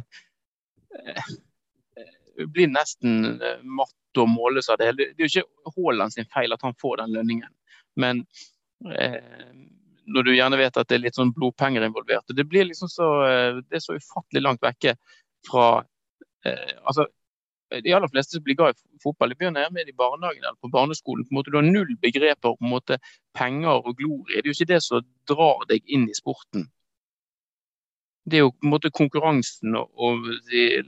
blir 2.35 2.67
nesten 2.67 3.41
eh, 3.41 3.61
matt 3.63 4.19
å 4.19 4.25
måle 4.29 4.63
av 4.71 4.79
det. 4.79 4.89
hele. 4.89 5.09
Det 5.15 5.23
er 5.23 5.27
jo 5.27 5.31
ikke 5.31 5.71
Haaland 5.75 6.13
sin 6.13 6.27
feil 6.33 6.55
at 6.55 6.63
han 6.63 6.75
får 6.81 7.01
den 7.01 7.15
lønningen, 7.15 7.51
men 7.99 8.23
eh, 8.91 9.19
når 10.05 10.27
du 10.27 10.31
gjerne 10.35 10.59
vet 10.59 10.77
at 10.77 10.89
det 10.89 10.99
er 10.99 11.03
litt 11.07 11.17
sånn 11.17 11.33
blodpenger 11.35 11.85
involvert. 11.85 12.27
Det 12.29 12.45
blir 12.47 12.67
liksom 12.69 12.91
så, 12.91 13.09
eh, 13.27 13.61
det 13.65 13.79
er 13.79 13.85
så 13.85 13.97
ufattelig 13.97 14.43
langt 14.43 14.63
vekke 14.65 14.95
fra 15.47 15.67
eh, 16.45 16.75
altså, 16.83 17.07
De 17.83 17.93
aller 17.95 18.11
fleste 18.11 18.37
som 18.37 18.43
blir 18.43 18.57
glad 18.59 18.75
i 18.75 18.99
fotball, 19.03 19.31
de 19.33 19.39
begynner 19.39 19.71
med 19.73 19.89
i 19.89 19.95
barnehagen 19.97 20.43
eller 20.43 20.59
på 20.61 20.71
barneskolen. 20.71 21.25
på 21.25 21.33
en 21.33 21.39
måte 21.39 21.51
Du 21.51 21.57
har 21.57 21.67
null 21.67 21.95
begreper 22.01 22.55
en 22.59 22.69
måte 22.69 22.99
penger 23.33 23.81
og 23.81 23.97
glorie. 23.97 24.41
Det 24.41 24.45
er 24.45 24.53
jo 24.53 24.57
ikke 24.57 24.73
det 24.73 24.81
som 24.83 25.07
drar 25.27 25.65
deg 25.69 25.83
inn 25.85 26.09
i 26.09 26.17
sporten. 26.17 26.69
Det 28.25 28.37
er 28.37 28.45
jo 28.45 28.53
på 28.53 28.65
en 28.65 28.73
måte 28.73 28.89
konkurransen 28.89 29.75
og, 29.75 29.91
og 29.95 30.29
de 30.51 30.83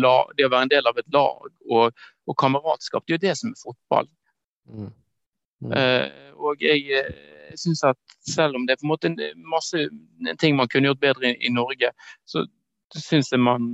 la, 0.00 0.14
det 0.36 0.46
å 0.46 0.52
være 0.52 0.66
en 0.66 0.72
del 0.72 0.88
av 0.88 0.98
et 0.98 1.08
lag 1.12 1.50
og, 1.70 2.06
og 2.26 2.38
kameratskap, 2.40 3.04
det 3.06 3.14
er 3.14 3.18
jo 3.18 3.24
det 3.26 3.34
som 3.38 3.52
er 3.52 3.60
fotball. 3.60 4.08
Mm. 4.66 4.92
Mm. 5.64 5.72
Uh, 5.72 6.32
og 6.36 6.62
jeg, 6.62 6.82
jeg 6.90 7.04
eh, 7.08 7.54
syns 7.56 7.82
at 7.88 7.98
selv 8.28 8.58
om 8.58 8.66
det 8.66 8.74
er 8.74 8.80
på 8.82 8.86
en 8.86 8.92
måte 8.92 9.12
masse 9.48 9.86
ting 10.40 10.56
man 10.58 10.68
kunne 10.68 10.90
gjort 10.90 11.04
bedre 11.04 11.30
i, 11.30 11.38
i 11.48 11.52
Norge, 11.52 11.92
så 12.28 12.44
syns 12.92 13.32
jeg 13.32 13.40
man 13.40 13.70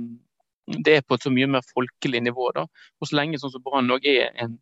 Det 0.67 0.95
er 0.95 1.01
på 1.03 1.17
et 1.17 1.25
så 1.25 1.31
mye 1.33 1.47
mer 1.47 1.65
folkelig 1.73 2.21
nivå. 2.23 2.51
da. 2.55 2.67
Og 3.01 3.09
så 3.09 3.17
lenge 3.19 3.39
sånn 3.39 3.51
som 3.51 3.63
Brann 3.63 3.91
er 3.99 4.31
en 4.39 4.59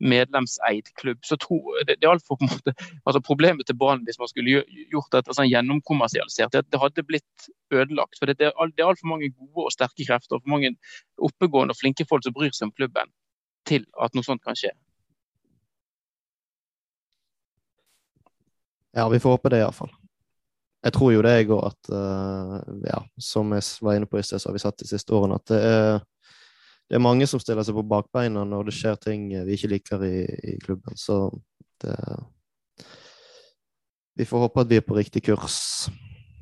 medlemseid 0.00 0.88
klubb, 0.96 1.18
så 1.24 1.36
tror 1.36 1.84
det, 1.84 1.98
det 2.00 2.06
er 2.06 2.14
alt 2.14 2.24
for 2.26 2.40
på 2.40 2.46
en 2.46 2.52
måte, 2.54 2.72
altså 3.04 3.20
Problemet 3.20 3.66
til 3.68 3.76
Brann 3.76 4.04
hvis 4.06 4.18
man 4.18 4.30
skulle 4.30 4.62
gjort 4.92 5.12
dette 5.12 5.34
sånn 5.36 5.50
gjennomkommersialisert, 5.50 6.54
det, 6.54 6.64
det 6.72 6.80
hadde 6.80 7.04
blitt 7.04 7.48
ødelagt. 7.70 8.16
for 8.18 8.30
Det, 8.30 8.38
det 8.40 8.48
er 8.48 8.88
altfor 8.88 9.12
mange 9.12 9.28
gode 9.34 9.66
og 9.68 9.74
sterke 9.74 10.06
krefter 10.08 10.38
og 10.38 10.46
for 10.46 10.54
mange 10.54 10.72
oppegående 11.20 11.76
og 11.76 11.80
flinke 11.82 12.08
folk 12.08 12.24
som 12.24 12.36
bryr 12.36 12.54
seg 12.56 12.70
om 12.70 12.76
klubben, 12.76 13.12
til 13.68 13.84
at 14.00 14.16
noe 14.16 14.24
sånt 14.24 14.44
kan 14.46 14.56
skje. 14.56 14.72
Ja, 18.96 19.04
vi 19.08 19.20
får 19.22 19.36
håpe 19.36 19.52
det 19.52 19.60
iallfall. 19.60 19.92
Jeg 20.80 20.94
tror 20.96 21.12
jo 21.12 21.24
det, 21.24 21.32
jeg 21.36 21.50
òg, 21.52 21.66
at 21.68 21.90
uh, 21.92 22.54
ja, 22.86 23.02
som 23.20 23.52
jeg 23.52 23.66
var 23.84 23.98
inne 23.98 24.08
på 24.08 24.20
i 24.20 24.24
sted, 24.24 24.40
så 24.40 24.48
har 24.48 24.56
vi 24.56 24.62
sett 24.62 24.80
de 24.80 24.88
siste 24.88 25.12
årene 25.16 25.36
at 25.36 25.52
det 25.52 25.60
er, 25.60 25.98
det 26.88 26.96
er 26.96 27.04
mange 27.04 27.28
som 27.28 27.42
stiller 27.42 27.66
seg 27.66 27.76
på 27.76 27.84
bakbeina 27.86 28.46
når 28.48 28.70
det 28.70 28.76
skjer 28.78 28.96
ting 28.98 29.28
vi 29.30 29.58
ikke 29.58 29.70
liker 29.74 30.06
i, 30.08 30.14
i 30.54 30.56
klubben. 30.62 30.96
Så 30.96 31.28
det 31.84 31.96
Vi 34.18 34.24
får 34.28 34.42
håpe 34.46 34.60
at 34.60 34.68
vi 34.68 34.76
er 34.80 34.84
på 34.84 34.96
riktig 34.96 35.22
kurs. 35.24 35.88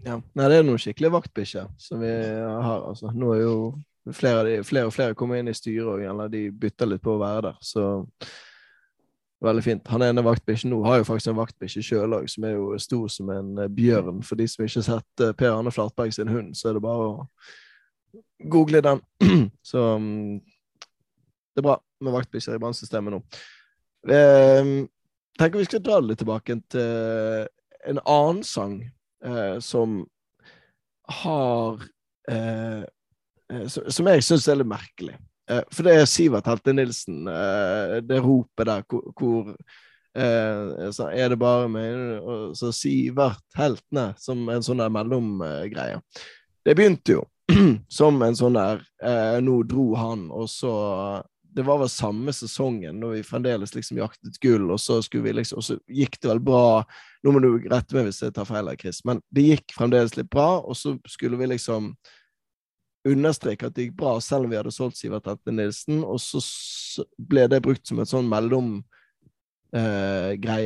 Ja. 0.07 0.17
Nei, 0.19 0.47
det 0.49 0.57
er 0.57 0.65
noen 0.67 0.81
skikkelige 0.81 1.15
vaktbikkjer 1.15 1.69
som 1.79 2.01
vi 2.03 2.11
har. 2.11 2.89
altså. 2.89 3.13
Nå 3.15 3.35
er 3.35 3.43
jo 3.43 3.57
flere, 4.15 4.63
flere 4.65 4.89
og 4.89 4.95
flere 4.95 5.15
kommet 5.19 5.43
inn 5.43 5.51
i 5.53 5.57
styret, 5.57 6.07
eller 6.09 6.31
de 6.33 6.49
bytter 6.51 6.91
litt 6.91 7.05
på 7.05 7.17
å 7.17 7.21
være 7.21 7.51
der. 7.51 7.59
Så 7.63 7.85
Veldig 9.45 9.63
fint. 9.63 9.89
Han 9.93 10.03
ene 10.03 10.25
vaktbikkjen 10.27 10.73
nå 10.73 10.81
har 10.83 10.99
jo 10.99 11.07
faktisk 11.07 11.31
en 11.31 11.39
vaktbikkje 11.39 11.85
sjøl 11.87 12.17
òg, 12.17 12.27
som 12.31 12.47
er 12.49 12.57
jo 12.57 12.73
stor 12.83 13.11
som 13.13 13.31
en 13.31 13.53
eh, 13.63 13.71
bjørn. 13.71 14.23
For 14.27 14.41
de 14.41 14.49
som 14.51 14.65
ikke 14.65 14.81
har 14.81 14.87
sett 14.89 15.25
eh, 15.25 15.35
Per 15.39 15.53
Arne 15.53 15.73
Flatberg 15.75 16.15
sin 16.15 16.33
hund, 16.33 16.57
så 16.59 16.71
er 16.71 16.79
det 16.79 16.83
bare 16.83 17.07
å 17.07 17.27
google 18.51 18.83
den. 18.83 19.03
så 19.71 19.85
um, 19.95 20.41
det 21.55 21.63
er 21.63 21.69
bra 21.69 21.79
med 22.03 22.15
vaktbikkjer 22.15 22.59
i 22.59 22.63
brannsystemet 22.63 23.15
nå. 23.15 23.23
Eh, 24.11 24.75
tenker 25.39 25.63
vi 25.63 25.71
skal 25.71 25.83
dra 25.87 26.01
det 26.01 26.11
litt 26.11 26.23
tilbake 26.23 26.59
til 26.75 27.49
en 27.89 28.03
annen 28.05 28.45
sang 28.47 28.81
eh, 29.25 29.59
som 29.65 30.03
har 31.23 31.83
eh, 32.31 32.85
eh 33.49 33.67
Som 33.67 34.07
jeg 34.11 34.23
syns 34.27 34.49
er 34.49 34.59
litt 34.61 34.69
merkelig. 34.69 35.17
Eh, 35.51 35.65
for 35.73 35.87
det 35.87 35.97
er 35.97 36.09
Sivert 36.09 36.49
Helte 36.49 36.75
Nilsen, 36.77 37.23
eh, 37.29 37.99
det 38.05 38.21
ropet 38.25 38.69
der 38.69 38.85
hvor 38.89 39.55
eh, 40.19 41.09
er 41.09 41.33
det 41.33 41.41
bare 41.41 41.71
med 41.73 42.55
så 42.59 42.73
Sivert 42.75 43.45
Heltene 43.57 44.11
som 44.21 44.45
en 44.53 44.65
sånn 44.65 44.83
der 44.83 44.93
mellomgreie. 44.93 46.03
Det 46.65 46.77
begynte 46.77 47.17
jo 47.17 47.25
som 48.01 48.21
en 48.23 48.37
sånn 48.37 48.59
der 48.59 48.85
Nå 49.41 49.63
dro 49.65 49.95
han, 49.97 50.27
og 50.35 50.51
så 50.53 50.73
Det 51.41 51.65
var 51.65 51.79
vel 51.81 51.89
samme 51.89 52.33
sesongen 52.37 52.99
når 53.01 53.15
vi 53.15 53.23
fremdeles 53.25 53.73
liksom 53.73 54.03
jaktet 54.03 54.37
gull, 54.43 54.69
og 54.71 54.81
så 54.83 55.01
vi 55.15 55.33
liksom 55.33 55.63
Og 55.63 55.65
så 55.65 55.79
gikk 55.89 56.21
det 56.21 56.29
vel 56.29 56.43
bra. 56.45 56.85
Nå 57.25 57.33
må 57.33 57.41
du 57.41 57.49
rette 57.71 57.97
meg 57.97 58.11
hvis 58.11 58.21
jeg 58.21 58.35
tar 58.37 58.45
feil, 58.45 58.69
Chris, 58.77 59.01
men 59.09 59.23
det 59.33 59.47
gikk 59.47 59.73
fremdeles 59.79 60.19
litt 60.19 60.29
bra, 60.31 60.61
og 60.61 60.77
så 60.77 60.99
skulle 61.09 61.41
vi 61.41 61.49
liksom 61.55 61.95
understreke 63.13 63.67
at 63.69 63.75
det 63.77 63.83
gikk 63.89 63.97
bra, 64.01 64.13
selv 64.25 64.45
om 64.47 64.51
vi 64.53 64.59
hadde 64.59 64.73
solgt 64.75 64.99
Sivert 64.99 65.27
Hente 65.29 65.53
Nilsen. 65.55 66.05
Og 66.05 66.21
så 66.23 66.39
ble 67.19 67.49
det 67.51 67.65
brukt 67.65 67.87
som 67.89 68.01
et 68.03 68.11
sånn 68.11 68.29
mellomgreie 68.31 68.85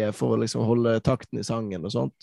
eh, 0.08 0.16
for 0.16 0.28
å 0.34 0.40
liksom 0.42 0.60
holde 0.68 1.00
takten 1.04 1.40
i 1.42 1.46
sangen 1.46 1.86
og 1.86 1.92
sånt. 1.94 2.18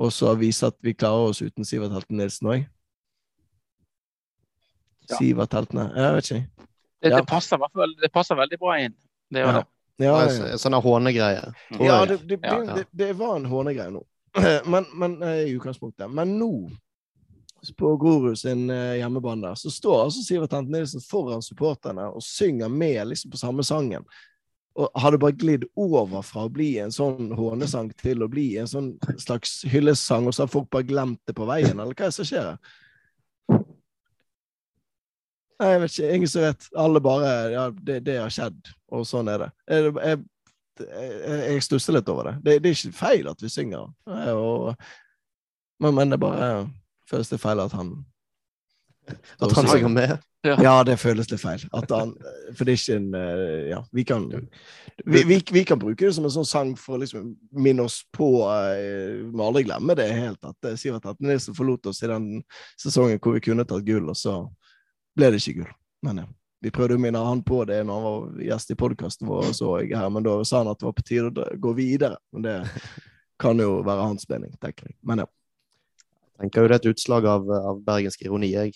Og 0.00 0.12
så 0.14 0.32
vise 0.40 0.66
at 0.70 0.78
vi 0.84 0.94
klarer 0.96 1.30
oss 1.32 1.42
uten 1.44 1.64
Sivert 1.68 1.92
Helten 1.94 2.16
Nilsen 2.20 2.48
òg. 2.52 2.60
Ja. 5.10 5.16
Sivert 5.18 5.52
Heltene 5.56 5.90
Jeg 5.98 6.14
vet 6.14 6.30
ikke. 6.30 6.68
Det, 7.02 7.10
det, 7.10 7.26
passer, 7.26 7.58
det, 7.98 8.10
passer, 8.14 8.38
veldig 8.38 8.58
bra 8.62 8.76
inn. 8.78 8.94
Det 9.32 9.42
gjør 9.42 9.56
det. 9.58 9.64
Ja, 10.02 10.12
ja, 10.22 10.46
ja. 10.52 10.58
Sånn 10.58 10.76
hånegreie. 10.78 11.50
Ja, 11.82 11.96
det, 12.08 12.16
det, 12.30 12.38
det, 12.90 13.08
var 13.18 13.36
en 13.36 13.48
hånegreie 13.50 13.90
nå. 13.92 14.02
Men, 14.72 14.86
men 14.96 15.18
eh, 15.26 15.42
i 15.50 15.52
utgangspunktet. 15.58 16.08
Men 16.08 16.38
nå 16.40 16.70
på 17.78 17.96
Grorud 17.96 18.38
sin 18.38 18.70
uh, 18.70 18.96
hjemmebane 18.98 19.46
der, 19.46 19.54
så 19.54 19.70
står 19.70 20.04
altså 20.04 20.22
Sivert 20.26 20.52
Hent 20.56 20.70
Nilsen 20.70 21.02
foran 21.04 21.42
supporterne 21.44 22.08
og 22.10 22.22
synger 22.24 22.68
med 22.68 23.06
liksom 23.12 23.30
på 23.30 23.40
samme 23.40 23.64
sangen. 23.66 24.06
Og 24.72 24.88
hadde 24.96 25.20
bare 25.20 25.36
glidd 25.36 25.66
over 25.76 26.24
fra 26.24 26.46
å 26.46 26.52
bli 26.52 26.78
en 26.80 26.92
sånn 26.94 27.34
hånesang 27.36 27.90
til 28.00 28.24
å 28.24 28.30
bli 28.32 28.54
en 28.58 28.70
sånn 28.70 28.94
slags 29.20 29.60
hyllesang, 29.68 30.26
og 30.26 30.34
så 30.34 30.46
har 30.46 30.54
folk 30.54 30.70
bare 30.72 30.88
glemt 30.88 31.20
det 31.28 31.36
på 31.36 31.46
veien, 31.48 31.76
eller 31.76 31.92
hva 31.92 32.08
er 32.08 32.14
det 32.14 32.16
som 32.16 32.28
skjer? 32.28 32.54
Nei, 35.62 35.70
jeg 35.70 35.80
vet 35.82 35.94
ikke. 35.94 36.12
Ingen 36.16 36.30
som 36.32 36.42
vet. 36.42 36.68
Alle 36.82 37.02
bare 37.04 37.32
Ja, 37.52 37.68
det, 37.70 38.00
det 38.08 38.18
har 38.18 38.32
skjedd, 38.32 38.72
og 38.90 39.06
sånn 39.06 39.30
er 39.30 39.44
det. 39.44 39.50
Jeg, 39.70 39.92
jeg, 40.02 40.22
jeg 41.52 41.64
stusser 41.68 41.98
litt 41.98 42.08
over 42.10 42.32
det. 42.32 42.36
det. 42.42 42.58
det. 42.64 42.72
er 42.72 42.78
ikke 42.80 43.02
feil 43.04 43.28
at 43.30 43.44
vi 43.44 43.52
synger, 43.52 43.92
og, 44.32 44.72
men, 45.82 45.94
men 45.94 46.10
det 46.10 46.18
er 46.18 46.24
bare 46.24 46.48
føles 47.12 47.30
det 47.30 47.40
feil 47.42 47.60
at 47.62 47.76
han 47.76 47.94
At 49.42 49.52
han 49.52 49.68
synger 49.68 49.88
med? 49.88 50.18
Ja. 50.42 50.56
ja. 50.62 50.74
det 50.84 50.96
føles 50.98 51.30
litt 51.30 51.40
feil. 51.42 51.62
At 51.74 51.90
han, 51.90 52.12
for 52.56 52.66
det 52.66 52.74
er 52.74 52.80
ikke 52.80 52.98
en 52.98 53.14
eh, 53.18 53.70
Ja, 53.70 53.80
vi 53.94 54.04
kan, 54.06 54.28
vi, 55.04 55.22
vi, 55.28 55.38
vi 55.52 55.64
kan 55.66 55.78
bruke 55.78 56.06
det 56.06 56.14
som 56.16 56.26
en 56.26 56.34
sånn 56.34 56.48
sang 56.48 56.72
for 56.78 56.96
å 56.96 57.02
liksom 57.02 57.32
minne 57.54 57.86
oss 57.86 58.02
på 58.14 58.28
Vi 58.42 59.30
Må 59.32 59.48
aldri 59.48 59.64
glemme 59.68 59.96
det 59.98 60.08
helt 60.14 60.42
at 60.46 60.68
uh, 60.68 60.76
Sivert 60.78 61.06
Atten 61.10 61.54
forlot 61.56 61.90
oss 61.90 62.02
i 62.02 62.10
den 62.10 62.28
sesongen 62.80 63.20
hvor 63.22 63.36
vi 63.38 63.44
kunne 63.44 63.66
tatt 63.66 63.86
gull, 63.86 64.10
og 64.10 64.18
så 64.18 64.40
ble 65.16 65.32
det 65.32 65.42
ikke 65.42 65.62
gull. 65.62 65.74
Men 66.06 66.24
ja. 66.24 66.30
Vi 66.62 66.70
prøvde 66.70 66.94
å 66.94 67.02
minne 67.02 67.18
han 67.18 67.40
på 67.42 67.64
det 67.66 67.80
når 67.82 67.96
han 67.96 68.04
var 68.06 68.42
gjest 68.46 68.70
i 68.70 68.78
podkasten 68.78 69.26
vår, 69.26 69.48
så 69.58 69.72
jeg 69.80 69.96
her, 69.98 70.06
men 70.14 70.22
da 70.22 70.36
sa 70.46 70.60
han 70.60 70.70
at 70.70 70.78
det 70.78 70.86
var 70.86 70.94
på 70.94 71.02
tide 71.08 71.32
å 71.32 71.46
gå 71.58 71.72
videre. 71.74 72.20
Men 72.30 72.44
det 72.46 72.56
kan 73.42 73.58
jo 73.58 73.80
være 73.82 74.04
hans 74.06 74.28
mening, 74.30 74.52
tenker 74.62 74.86
jeg. 74.86 74.94
Men 75.02 75.24
ja 75.24 75.26
tenker 76.42 76.64
jo 76.64 76.70
det 76.70 76.76
er 76.76 76.82
et 76.82 76.92
utslag 76.92 77.26
av, 77.30 77.48
av 77.72 77.80
bergensk 77.86 78.24
ironi, 78.26 78.52
jeg. 78.52 78.74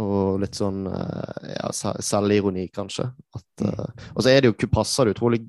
Og 0.00 0.40
litt 0.40 0.56
sånn 0.56 0.86
eh, 0.88 1.48
ja, 1.52 1.70
selvironi, 2.00 2.66
kanskje. 2.72 3.10
At, 3.36 3.64
uh, 3.66 4.06
og 4.14 4.22
så 4.24 4.30
er 4.32 4.40
det 4.40 4.52
jo, 4.52 4.58
kupassa 4.64 5.04
det 5.04 5.12
utrolig 5.16 5.42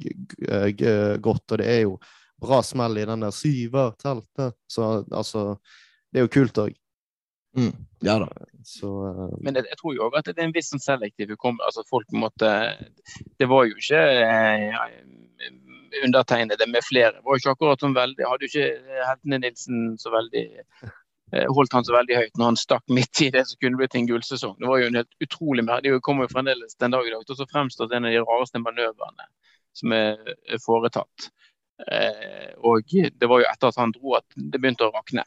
godt, 1.24 1.46
og 1.54 1.62
det 1.62 1.70
er 1.72 1.86
jo 1.86 1.96
bra 2.44 2.60
smell 2.66 3.00
i 3.00 3.06
den 3.08 3.24
der 3.24 3.32
syverteltet. 3.34 4.58
Så 4.68 4.90
altså 5.08 5.54
Det 6.12 6.20
er 6.20 6.28
jo 6.28 6.34
kult 6.34 6.60
òg. 6.66 6.76
Mm. 7.58 7.72
Ja 8.06 8.20
da. 8.22 8.28
Så, 8.68 8.92
uh, 9.08 9.32
Men 9.42 9.56
jeg, 9.56 9.70
jeg 9.72 9.80
tror 9.80 9.96
jo 9.96 10.10
òg 10.10 10.20
at 10.20 10.28
det 10.28 10.36
er 10.38 10.50
en 10.50 10.56
viss 10.56 10.74
sånn 10.74 10.84
selektiv 10.84 11.32
hukommelse. 11.32 11.72
Altså, 11.72 11.88
folk 11.88 12.12
måtte 12.12 12.52
Det 13.40 13.48
var 13.48 13.66
jo 13.70 13.80
ikke 13.80 14.04
ja, 14.04 14.86
undertegnede 16.04 16.68
med 16.68 16.84
flere. 16.84 17.16
Det 17.16 17.24
var 17.24 17.38
jo 17.38 17.46
ikke 17.46 17.56
akkurat 17.56 17.84
sånn 17.84 17.96
veldig 17.96 18.28
Hadde 18.28 18.46
jo 18.46 18.52
ikke 18.52 19.02
Heltene 19.08 19.40
Nilsen 19.48 19.84
så 20.04 20.12
veldig 20.14 20.46
Eh, 20.84 20.90
holdt 21.32 21.74
han 21.76 21.84
så 21.84 21.92
veldig 21.92 22.16
høyt 22.16 22.38
når 22.40 22.46
han 22.52 22.60
stakk 22.60 22.86
midt 22.94 23.22
i 23.26 23.30
det 23.34 23.44
som 23.50 23.60
kunne 23.60 23.80
blitt 23.80 23.96
en 24.00 24.08
gullsesong. 24.08 24.56
Det 24.62 24.70
var 24.70 24.80
jo 24.80 24.88
en 24.88 25.00
helt 25.02 25.26
utrolig 25.26 25.66
Det 25.84 26.00
kommer 26.06 26.24
jo 26.24 26.32
fremdeles 26.32 26.78
den 26.80 26.94
dag 26.96 27.08
i 27.08 27.12
dag 27.12 27.26
til 27.26 27.42
å 27.44 27.50
fremstå 27.52 27.88
som 27.88 27.98
en 27.98 28.08
av 28.08 28.16
de 28.16 28.22
rareste 28.24 28.62
manøvrene 28.64 29.28
som 29.76 29.92
er 29.92 30.38
foretatt. 30.64 31.30
Eh, 31.92 32.54
og 32.66 32.88
det 32.90 33.30
var 33.30 33.44
jo 33.44 33.50
etter 33.50 33.70
at 33.70 33.80
han 33.82 33.94
dro 33.94 34.16
at 34.18 34.26
det 34.36 34.60
begynte 34.62 34.88
å 34.88 34.94
rakne. 34.96 35.26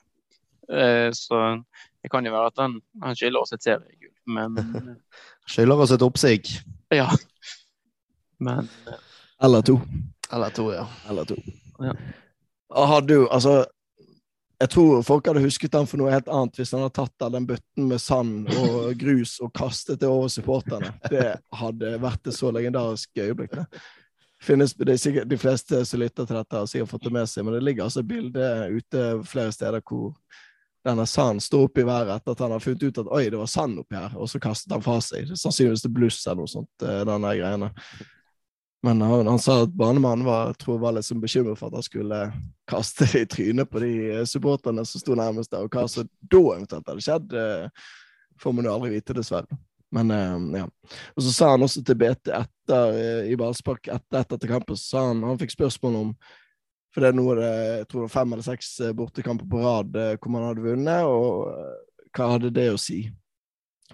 Eh, 0.72 1.10
så 1.14 1.42
det 2.00 2.10
kan 2.10 2.26
jo 2.26 2.32
være 2.34 2.50
at 2.50 2.62
han, 2.62 2.78
han 3.02 3.18
skylder 3.18 3.44
oss 3.44 3.54
et 3.54 3.66
seriegull, 3.66 4.14
men 4.30 4.56
Skylder 5.50 5.84
oss 5.84 5.92
et 5.94 6.06
oppsig? 6.06 6.48
Ja. 6.94 7.08
Men 8.40 8.68
Eller 9.42 9.62
to. 9.66 9.80
Eller 10.32 10.50
to, 10.54 10.70
ja. 10.72 10.86
Eller 11.10 11.28
to. 11.28 11.36
Ja. 11.82 11.94
Har 12.70 13.02
du, 13.02 13.28
altså 13.28 13.64
jeg 14.60 14.70
tror 14.74 15.00
folk 15.06 15.28
hadde 15.30 15.40
husket 15.40 15.74
han 15.74 15.88
for 15.88 16.00
noe 16.00 16.12
helt 16.12 16.28
annet 16.28 16.58
hvis 16.60 16.74
han 16.74 16.82
hadde 16.84 16.96
tatt 16.98 17.24
av 17.24 17.32
den 17.32 17.46
bøtten 17.48 17.86
med 17.88 18.02
sand 18.02 18.50
og 18.60 18.92
grus 19.00 19.38
og 19.40 19.54
kastet 19.56 20.02
det 20.02 20.10
over 20.10 20.28
supporterne. 20.28 20.92
Det 21.08 21.30
hadde 21.62 21.94
vært 22.02 22.28
et 22.28 22.36
så 22.36 22.52
legendarisk 22.52 23.22
øyeblikk. 23.22 23.56
Det. 23.56 23.82
Finnes, 24.44 24.74
det 24.76 24.92
er 24.92 25.00
sikkert 25.00 25.28
De 25.28 25.38
fleste 25.40 25.80
som 25.88 26.00
lytter 26.00 26.28
til 26.28 26.36
dette, 26.36 26.60
har 26.60 26.68
sikkert 26.68 26.92
fått 26.92 27.08
det 27.08 27.14
med 27.16 27.28
seg, 27.28 27.46
men 27.46 27.56
det 27.56 27.64
ligger 27.64 27.86
altså 27.86 28.04
bilde 28.04 28.52
ute 28.76 29.08
flere 29.28 29.52
steder 29.56 29.80
hvor 29.80 30.12
denne 30.84 31.04
sanden 31.08 31.42
står 31.44 31.66
opp 31.66 31.80
i 31.80 31.84
været 31.84 32.14
etter 32.14 32.32
at 32.36 32.44
han 32.44 32.54
har 32.54 32.62
funnet 32.64 32.84
ut 32.84 33.00
at 33.02 33.10
oi, 33.16 33.24
det 33.32 33.40
var 33.40 33.50
sand 33.52 33.80
oppi 33.82 33.96
her, 33.96 34.14
og 34.16 34.28
så 34.32 34.40
kastet 34.40 34.72
han 34.72 34.84
fra 34.84 34.96
seg. 35.04 35.28
Sannsynligvis 35.36 35.84
det 35.84 35.92
bluss 35.92 36.20
eller 36.26 36.40
noe 36.40 36.52
sånt, 36.52 36.84
eh, 36.84 37.02
denne 37.08 37.32
greiene. 37.36 37.68
Men 38.82 39.00
han, 39.00 39.26
han, 39.26 39.38
sa 39.38 39.62
at 39.62 39.72
banemannen 39.76 40.24
var, 40.24 40.54
tror 40.56 40.78
var 40.80 40.94
litt 40.96 41.04
sånn 41.04 41.20
bekymret 41.20 41.58
for 41.58 41.68
at 41.68 41.76
han 41.76 41.84
skulle 41.84 42.20
kaste 42.70 43.04
i 43.18 43.26
trynet 43.28 43.68
på 43.68 43.82
de 43.82 43.92
eh, 44.08 44.22
supporterne 44.28 44.84
som 44.88 45.02
sto 45.02 45.16
nærmest 45.18 45.52
der. 45.52 45.66
Og 45.66 45.74
hva 45.74 45.84
som 45.90 46.08
da 46.08 46.40
eventuelt 46.54 46.88
hadde 46.88 47.04
skjedd, 47.04 47.34
eh, 47.36 47.90
får 48.40 48.56
man 48.56 48.68
jo 48.68 48.72
aldri 48.72 48.94
vite, 48.94 49.16
dessverre. 49.18 49.60
Men 49.92 50.14
eh, 50.16 50.62
ja. 50.62 50.64
Og 51.12 51.26
så 51.26 51.34
sa 51.36 51.52
han 51.52 51.66
også 51.66 51.84
til 51.84 52.00
BT 52.00 52.32
etter 52.40 53.00
i 53.28 53.36
ballspark 53.36 53.90
etter, 53.90 54.22
etter 54.22 54.40
til 54.40 54.54
kampen, 54.54 54.80
så 54.80 54.94
sa 54.94 55.06
han 55.10 55.24
han 55.28 55.40
fikk 55.40 55.58
spørsmål 55.58 56.04
om 56.04 56.18
For 56.94 57.04
det 57.04 57.10
er 57.10 57.20
noe 57.20 57.34
det, 57.38 57.48
jeg 57.52 57.86
tror 57.86 58.00
det 58.00 58.06
var 58.08 58.16
fem 58.16 58.32
eller 58.32 58.46
seks 58.46 58.68
bortekamper 58.98 59.46
på 59.46 59.60
rad 59.62 59.98
hvor 60.18 60.32
man 60.34 60.48
hadde 60.48 60.64
vunnet, 60.64 61.06
og 61.06 61.52
hva 62.16 62.32
hadde 62.32 62.50
det 62.50 62.64
å 62.72 62.80
si? 62.80 63.04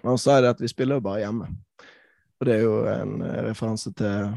Og 0.00 0.14
han 0.14 0.20
sa 0.20 0.38
det 0.40 0.54
at 0.54 0.62
vi 0.62 0.70
spiller 0.70 0.96
jo 0.96 1.04
bare 1.04 1.26
hjemme. 1.26 1.50
Og 2.40 2.48
det 2.48 2.54
er 2.54 2.64
jo 2.64 2.78
en 2.88 3.18
referanse 3.44 3.92
til 3.96 4.30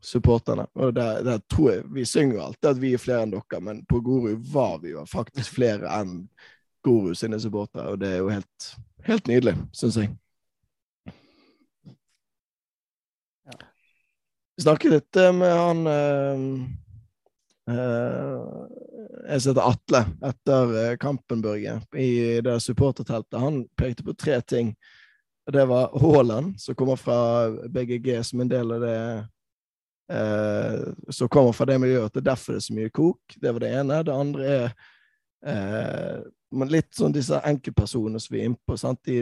supporterne. 0.00 0.66
Og 0.74 0.94
der, 0.94 1.22
der 1.22 1.40
tror 1.50 1.70
jeg, 1.72 1.84
Vi 1.94 2.04
synger 2.04 2.42
alltid 2.42 2.70
at 2.70 2.80
vi 2.80 2.92
er 2.94 3.02
flere 3.02 3.22
enn 3.26 3.34
dere, 3.34 3.60
men 3.60 3.84
på 3.88 4.00
Grorud 4.00 4.38
var 4.52 4.78
vi 4.82 4.94
jo 4.94 5.04
faktisk 5.08 5.58
flere 5.58 5.90
enn 6.00 6.28
Grorud 6.84 7.16
sine 7.18 7.40
supportere, 7.40 7.88
og 7.90 8.00
det 8.00 8.14
er 8.14 8.22
jo 8.22 8.32
helt, 8.32 8.70
helt 9.06 9.28
nydelig, 9.28 9.56
syns 9.74 9.98
jeg. 9.98 10.12
Vi 14.56 14.62
snakket 14.62 14.90
litt 14.90 15.16
eh, 15.16 15.32
med 15.32 15.52
han 15.54 15.86
eh, 15.86 16.38
eh, 17.70 18.38
Jeg 19.28 19.42
heter 19.44 19.60
Atle, 19.62 20.00
etter 20.30 20.96
kampen, 20.98 21.42
Børge, 21.42 21.76
i 21.94 22.40
det 22.42 22.56
supporterteltet. 22.64 23.38
Han 23.38 23.66
pekte 23.78 24.06
på 24.06 24.16
tre 24.18 24.40
ting. 24.40 24.72
Det 25.52 25.64
var 25.64 25.94
Haaland, 26.00 26.56
som 26.60 26.74
kommer 26.74 26.96
fra 26.96 27.50
BGG 27.68 28.24
som 28.24 28.40
en 28.40 28.50
del 28.50 28.72
av 28.72 28.82
det 28.82 28.98
eh, 30.10 30.88
Som 31.08 31.28
kommer 31.28 31.52
fra 31.52 31.66
det 31.68 31.78
miljøet, 31.80 32.10
at 32.10 32.16
det 32.16 32.22
er 32.24 32.30
derfor 32.30 32.54
det 32.54 32.62
er 32.62 32.66
så 32.68 32.76
mye 32.76 32.90
kok. 32.90 33.36
Det 33.36 33.52
var 33.54 33.64
det 33.64 33.72
ene. 33.80 34.02
Det 34.04 34.14
andre 34.14 34.50
er 34.56 34.66
eh, 35.46 36.26
litt 36.68 36.92
sånn 36.96 37.14
disse 37.14 37.40
enkeltpersonene 37.44 38.20
som 38.20 38.34
vi 38.34 38.42
er 38.42 38.50
innpå. 38.50 38.76
De, 39.04 39.18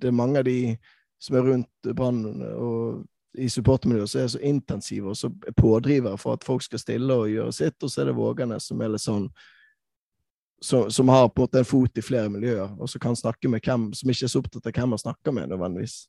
det 0.00 0.10
er 0.10 0.16
mange 0.16 0.42
av 0.42 0.48
de 0.48 0.76
som 1.20 1.36
er 1.36 1.48
rundt 1.50 1.94
Brann 1.96 2.24
og 2.56 3.04
i 3.38 3.46
supportermiljøet 3.50 4.10
som 4.10 4.20
er 4.24 4.30
så 4.32 4.40
intensive 4.42 5.12
og 5.12 5.16
så 5.16 5.30
pådrivere 5.56 6.18
for 6.18 6.34
at 6.34 6.44
folk 6.44 6.64
skal 6.64 6.80
stille 6.82 7.14
og 7.14 7.30
gjøre 7.30 7.52
sitt, 7.54 7.76
og 7.82 7.90
så 7.90 8.02
er 8.02 8.10
det 8.10 8.16
Vågane 8.18 8.58
som 8.62 8.80
er 8.82 8.90
litt 8.90 9.04
sånn 9.04 9.28
som, 10.60 10.90
som, 10.92 11.08
har 11.08 11.28
på 11.28 11.40
en 11.40 11.46
måte 11.46 11.60
en 11.62 11.64
fot 11.64 11.98
i 11.98 12.04
flere 12.04 12.28
miljøer, 12.28 12.74
og 12.76 12.90
som 12.90 13.00
kan 13.00 13.16
snakke 13.16 13.48
med 13.48 13.64
hvem 13.64 13.90
som 13.96 14.10
ikke 14.12 14.26
er 14.26 14.32
så 14.32 14.42
opptatt 14.42 14.66
av 14.68 14.74
hvem 14.76 14.90
man 14.92 15.00
snakker 15.00 15.32
med, 15.32 15.48
nødvendigvis. 15.48 16.02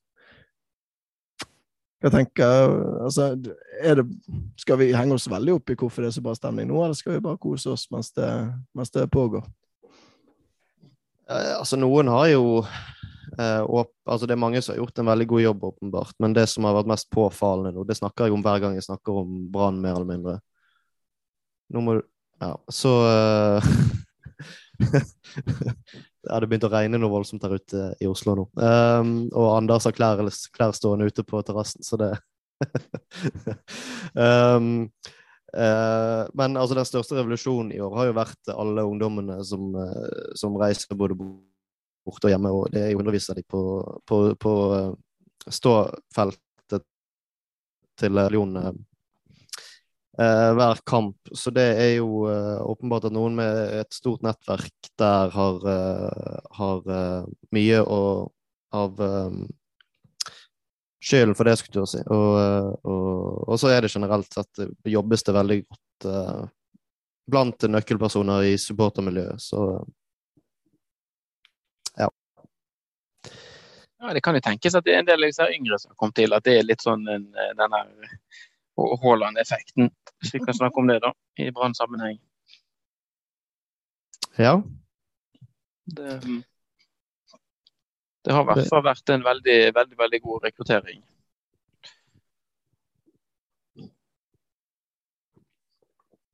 Jeg 2.02 2.14
tenker, 2.16 2.72
altså, 3.06 3.28
det, 3.38 4.06
Skal 4.58 4.80
vi 4.82 4.88
henge 4.98 5.14
oss 5.14 5.30
veldig 5.30 5.60
opp 5.60 5.70
i 5.70 5.76
hvorfor 5.78 6.02
det 6.02 6.10
er 6.10 6.16
så 6.16 6.24
bra 6.26 6.34
stemning 6.38 6.70
nå, 6.70 6.80
eller 6.82 6.98
skal 6.98 7.16
vi 7.16 7.24
bare 7.24 7.42
kose 7.42 7.74
oss 7.76 7.86
mens 7.94 8.10
det, 8.18 8.30
mens 8.78 8.94
det 8.94 9.06
pågår? 9.14 9.46
Altså, 11.32 11.78
noen 11.80 12.10
har 12.12 12.32
jo 12.34 12.64
Eh, 13.40 13.62
og, 13.64 13.92
altså 14.06 14.28
det 14.28 14.36
er 14.36 14.42
mange 14.44 14.60
som 14.62 14.74
har 14.74 14.82
gjort 14.82 15.00
en 15.00 15.08
veldig 15.08 15.28
god 15.32 15.42
jobb, 15.42 15.64
åpenbart. 15.72 16.16
Men 16.20 16.36
det 16.36 16.48
som 16.52 16.68
har 16.68 16.76
vært 16.76 16.92
mest 16.92 17.10
påfallende 17.14 17.74
nå, 17.76 17.86
det 17.88 17.98
snakker 18.00 18.28
jeg 18.28 18.36
om 18.36 18.44
hver 18.46 18.60
gang 18.64 18.76
jeg 18.76 18.88
snakker 18.88 19.22
om 19.24 19.30
Brann, 19.54 19.80
mer 19.84 19.96
eller 19.96 20.10
mindre. 20.10 20.40
Nå 21.72 21.84
må 21.86 22.00
du 22.00 22.04
Ja, 22.42 22.56
så 22.74 22.90
Det 26.22 26.34
hadde 26.34 26.50
begynt 26.50 26.68
å 26.68 26.72
regne 26.72 27.00
noe 27.02 27.12
voldsomt 27.12 27.42
der 27.42 27.58
ute 27.58 27.86
i 28.02 28.10
Oslo 28.10 28.36
nå. 28.38 28.46
Um, 28.62 29.14
og 29.34 29.48
Anders 29.56 29.88
har 29.90 29.96
klær, 29.98 30.22
klær, 30.54 30.76
stående 30.78 31.10
ute 31.10 31.26
på 31.26 31.42
terrassen, 31.46 31.82
så 31.86 31.98
det 31.98 32.12
um, 34.14 34.86
uh, 35.58 36.28
Men 36.38 36.60
altså, 36.62 36.78
den 36.78 36.86
største 36.86 37.18
revolusjonen 37.18 37.74
i 37.74 37.82
år 37.82 37.96
har 37.98 38.12
jo 38.12 38.20
vært 38.20 38.54
alle 38.54 38.86
ungdommene 38.86 39.40
som, 39.48 39.72
uh, 39.74 40.36
som 40.38 40.60
reiser 40.62 41.00
både 41.00 41.18
borte 42.06 42.28
og 42.28 42.34
hjemme, 42.34 42.52
og 42.54 42.70
det 42.74 42.86
er 42.86 42.94
jo 42.94 43.02
hundrevis 43.02 43.30
av 43.32 43.38
de 43.38 43.46
på, 43.46 43.62
på, 44.10 44.22
på 44.42 44.54
eh, 44.78 44.92
ståfeltet 45.54 46.86
til 48.02 48.22
eh, 48.22 48.32
hver 50.58 50.82
kamp. 50.88 51.32
Så 51.38 51.52
det 51.56 51.66
er 51.80 51.92
jo 51.98 52.26
uh, 52.28 52.62
åpenbart 52.68 53.08
at 53.10 53.16
noen 53.16 53.38
med 53.40 53.78
et 53.80 53.94
stort 53.96 54.24
nettverk 54.26 54.92
der 55.00 55.34
har, 55.34 55.62
uh, 55.66 56.40
har 56.58 56.82
uh, 56.90 57.30
mye 57.56 57.82
å, 57.82 58.02
av 58.76 59.02
skylden 61.02 61.36
for 61.36 61.50
det, 61.50 61.58
skulle 61.60 61.84
jeg 61.84 61.94
si. 61.96 62.04
Og, 62.14 62.36
og, 62.88 63.16
og, 63.48 63.56
så 63.60 63.72
er 63.74 63.82
det 63.84 63.94
generelt 63.94 64.30
sett 64.32 64.62
jobbes 64.88 65.26
det 65.28 65.36
veldig 65.36 65.58
godt 65.64 66.08
blant 67.32 67.66
nøkkelpersoner 67.68 68.52
i 68.52 68.54
supportermiljøet. 68.62 69.42
Så 69.42 69.66
Ja, 74.02 74.14
Det 74.14 74.22
kan 74.26 74.34
jo 74.34 74.42
tenkes 74.42 74.74
at 74.74 74.86
det 74.86 74.96
er 74.96 75.04
en 75.04 75.10
del 75.10 75.22
av 75.22 75.30
disse 75.30 75.46
yngre 75.54 75.78
som 75.78 75.92
har 75.92 75.98
kommet 76.00 76.16
til, 76.18 76.34
at 76.34 76.46
det 76.48 76.56
er 76.58 76.66
litt 76.66 76.82
sånn 76.82 77.04
den, 77.06 77.28
denne 77.60 77.82
Haaland-effekten, 79.04 79.90
hvis 80.20 80.36
vi 80.36 80.42
kan 80.44 80.58
snakke 80.58 80.82
om 80.82 80.90
det 80.92 81.00
da, 81.04 81.14
i 81.40 81.50
Brann-sammenheng. 81.56 82.20
Ja. 84.40 84.62
Det, 85.92 86.20
det 88.26 88.36
har 88.36 88.46
i 88.46 88.50
hvert 88.52 88.70
fall 88.70 88.86
vært 88.86 89.14
en 89.14 89.26
veldig, 89.26 89.58
veldig, 89.76 89.98
veldig 90.00 90.22
god 90.28 90.48
rekruttering. 90.48 91.02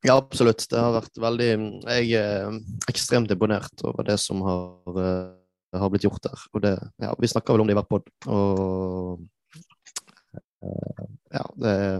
Ja, 0.06 0.14
absolutt. 0.14 0.62
Det 0.70 0.78
har 0.78 0.94
vært 0.94 1.18
veldig 1.18 1.48
Jeg 1.90 2.12
er 2.20 2.54
ekstremt 2.88 3.32
imponert 3.34 3.82
over 3.84 4.06
det 4.06 4.14
som 4.22 4.44
har 4.46 5.00
eh, 5.02 5.34
har 5.76 5.90
blitt 5.90 6.06
gjort 6.06 6.22
der. 6.22 6.44
Og 6.52 6.62
det, 6.64 6.74
ja, 7.02 7.14
vi 7.18 7.28
snakker 7.28 7.54
vel 7.54 7.64
om 7.64 7.68
det 7.68 7.74
i 7.74 7.78
hver 7.78 7.88
pod. 7.88 8.08
Og 8.26 9.24
uh, 10.64 11.04
ja, 11.34 11.44
det 11.60 11.74
er 11.74 11.98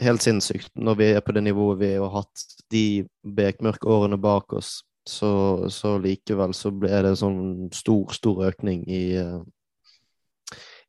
helt 0.00 0.24
sinnssykt 0.24 0.70
når 0.74 0.98
vi 0.98 1.08
er 1.12 1.24
på 1.24 1.34
det 1.36 1.42
nivået 1.44 1.80
vi 1.82 1.90
har 1.96 2.12
hatt 2.14 2.44
de 2.72 3.04
bekmørke 3.22 3.88
årene 3.88 4.20
bak 4.20 4.52
oss. 4.58 4.80
Så, 5.08 5.66
så 5.74 5.96
likevel 5.98 6.52
så 6.54 6.70
ble 6.70 7.00
det 7.02 7.16
sånn 7.18 7.70
stor, 7.74 8.12
stor 8.14 8.44
økning 8.52 8.84
i 8.86 9.02
uh, 9.18 9.40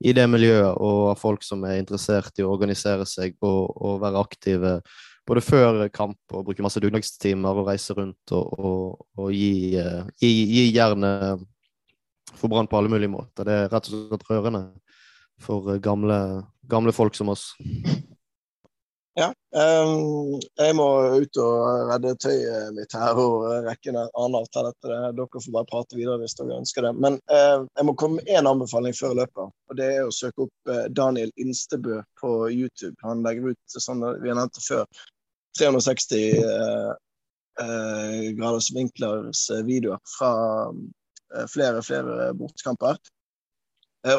i 0.04 0.12
det 0.15 0.26
miljøet, 0.28 0.76
og 0.84 1.13
av 1.13 1.19
folk 1.21 1.45
som 1.45 1.63
er 1.67 1.80
interessert 1.80 2.39
i 2.39 2.43
å 2.43 2.52
organisere 2.52 3.06
seg 3.08 3.38
og, 3.45 3.71
og 3.71 4.02
være 4.04 4.23
aktive 4.26 4.73
både 5.23 5.43
før 5.45 5.78
kamp 5.95 6.36
og 6.36 6.49
bruke 6.49 6.65
masse 6.65 6.82
dugnadstimer 6.84 7.62
og 7.62 7.69
reise 7.69 7.95
rundt 7.95 8.34
og, 8.36 8.58
og, 8.60 9.06
og 9.15 9.30
gi, 9.32 9.80
uh, 9.80 10.04
gi, 10.19 10.32
gi 10.52 10.65
jernet 10.76 11.45
for 12.34 12.52
Brann 12.52 12.67
på 12.67 12.80
alle 12.80 12.91
mulige 12.91 13.13
måter. 13.13 13.47
Det 13.47 13.56
er 13.56 13.69
rett 13.71 13.88
og 13.88 14.10
slett 14.10 14.28
rørende 14.28 14.65
for 15.43 15.78
gamle, 15.84 16.17
gamle 16.67 16.91
folk 16.95 17.15
som 17.15 17.32
oss. 17.32 17.54
Ja. 19.13 19.28
Um, 19.54 20.39
jeg 20.58 20.73
må 20.73 20.88
ut 21.21 21.38
og 21.38 21.89
redde 21.91 22.15
tøyet 22.17 22.73
mitt 22.73 22.95
her 22.97 23.19
og 23.21 23.43
rekke 23.67 23.91
en 23.91 23.99
annen 24.02 24.38
avtale 24.39 24.71
etter 24.73 24.89
det. 24.89 25.02
Dere 25.19 25.41
får 25.43 25.54
bare 25.54 25.69
prate 25.69 25.97
videre 25.97 26.17
hvis 26.21 26.34
dere 26.39 26.58
ønsker 26.58 26.88
det. 26.88 26.93
Men 26.97 27.19
uh, 27.30 27.67
jeg 27.78 27.86
må 27.86 27.93
komme 27.99 28.17
med 28.21 28.32
én 28.34 28.49
anbefaling 28.49 28.95
før 28.97 29.13
løpet. 29.21 29.54
Og 29.69 29.78
det 29.78 29.89
er 29.99 30.08
å 30.08 30.15
søke 30.15 30.47
opp 30.47 30.71
uh, 30.71 30.88
Daniel 30.89 31.30
Instebø 31.38 31.99
på 32.21 32.32
YouTube. 32.49 32.95
Han 33.06 33.21
legger 33.26 33.54
ut 33.54 33.78
sånn 33.78 34.02
vi 34.23 34.32
har 34.32 34.39
nevnt 34.39 34.58
det 34.58 34.65
før, 34.65 35.04
360 35.60 36.39
uh, 36.41 36.93
uh, 37.62 38.21
graders 38.39 38.71
vinklers 38.73 39.45
videoer 39.67 40.02
fra 40.17 40.34
flere 41.49 41.80
flere 41.82 42.28
bortkamper. 42.38 42.97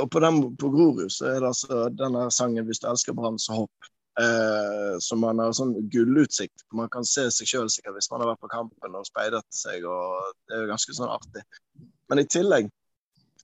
og 0.00 0.08
på, 0.10 0.18
den, 0.18 0.40
på 0.58 0.66
Grorud 0.70 1.12
så 1.14 1.28
er 1.30 1.36
det 1.38 1.50
altså 1.52 1.84
denne 1.94 2.24
sangen 2.34 2.66
'Hvis 2.66 2.82
du 2.82 2.88
elsker 2.90 3.14
Brann, 3.14 3.38
så 3.38 3.54
hopp'. 3.54 3.93
Uh, 4.20 4.94
så 5.02 5.16
man 5.18 5.40
har 5.42 5.54
sånn 5.56 5.74
gullutsikt. 5.90 6.64
Man 6.72 6.90
kan 6.92 7.06
se 7.08 7.26
seg 7.34 7.50
sjøl 7.50 7.66
hvis 7.66 8.10
man 8.12 8.22
har 8.22 8.30
vært 8.30 8.44
på 8.44 8.52
kampen 8.52 8.94
og 8.94 9.06
speidet 9.08 9.44
seg. 9.54 9.86
og 9.88 10.34
Det 10.46 10.56
er 10.56 10.64
jo 10.64 10.70
ganske 10.70 10.96
sånn 10.96 11.10
artig. 11.10 11.42
Men 12.10 12.22
i 12.22 12.28
tillegg 12.30 12.70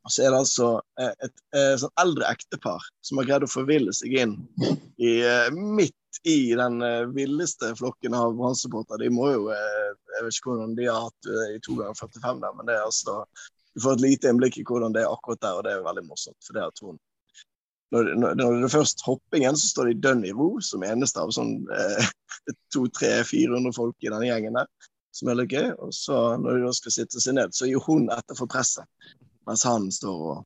så 0.09 0.23
er 0.25 0.33
det 0.33 0.39
altså 0.39 0.69
et, 1.03 1.27
et, 1.27 1.43
et 1.59 1.81
sånn 1.83 1.93
eldre 2.01 2.29
ektepar 2.31 2.85
som 3.05 3.19
har 3.21 3.27
greid 3.29 3.45
å 3.45 3.51
forville 3.51 3.93
seg 3.93 4.15
inn 4.23 4.39
i, 4.97 5.11
midt 5.53 6.21
i 6.25 6.55
den 6.57 6.81
villeste 7.13 7.75
flokken 7.77 8.17
av 8.17 8.33
brann 8.39 8.57
De 9.03 9.11
må 9.13 9.29
jo 9.29 9.43
Jeg 9.53 10.25
vet 10.25 10.39
ikke 10.39 10.55
hvordan 10.55 10.73
de 10.79 10.89
har 10.89 11.05
hatt 11.05 11.31
i 11.53 11.61
to 11.67 11.77
ganger 11.77 12.01
45 12.01 12.41
der, 12.47 12.57
men 12.57 12.71
det 12.71 12.79
er 12.79 12.87
altså 12.87 13.21
Du 13.77 13.85
får 13.85 13.99
et 13.99 14.07
lite 14.07 14.33
innblikk 14.33 14.57
i 14.57 14.65
hvordan 14.65 14.97
det 14.97 15.05
er 15.05 15.13
akkurat 15.13 15.45
der, 15.45 15.59
og 15.59 15.69
det 15.69 15.75
er 15.75 15.85
veldig 15.85 16.07
morsomt. 16.09 16.41
for 16.47 16.57
det 16.57 16.65
er 16.65 16.85
hun 16.87 16.99
når, 17.91 18.13
når, 18.15 18.35
når 18.39 18.61
det 18.63 18.71
først 18.71 19.03
hoppingen, 19.07 19.57
så 19.59 19.73
står 19.73 19.91
de 19.91 20.03
dønn 20.05 20.23
i 20.27 20.35
ro 20.37 20.53
som 20.63 20.85
eneste 20.87 21.23
av 21.23 21.33
sånn 21.35 21.57
eh, 21.75 22.11
200-400 22.77 23.75
folk 23.75 23.97
i 24.07 24.13
denne 24.13 24.29
gjengen 24.29 24.59
der. 24.61 24.71
Som 25.15 25.33
er 25.33 25.41
litt 25.41 25.55
gøy. 25.55 25.73
Og 25.83 25.91
så 25.95 26.21
når 26.39 26.59
de 26.61 26.69
da 26.69 26.77
skal 26.77 26.95
sitte 26.95 27.23
seg 27.23 27.37
ned, 27.39 27.57
så 27.57 27.67
gir 27.67 27.83
hun 27.87 28.07
etter 28.15 28.39
for 28.39 28.51
presset. 28.51 28.87
Mens 29.49 29.67
han 29.67 29.89
står 29.91 30.23
og 30.31 30.39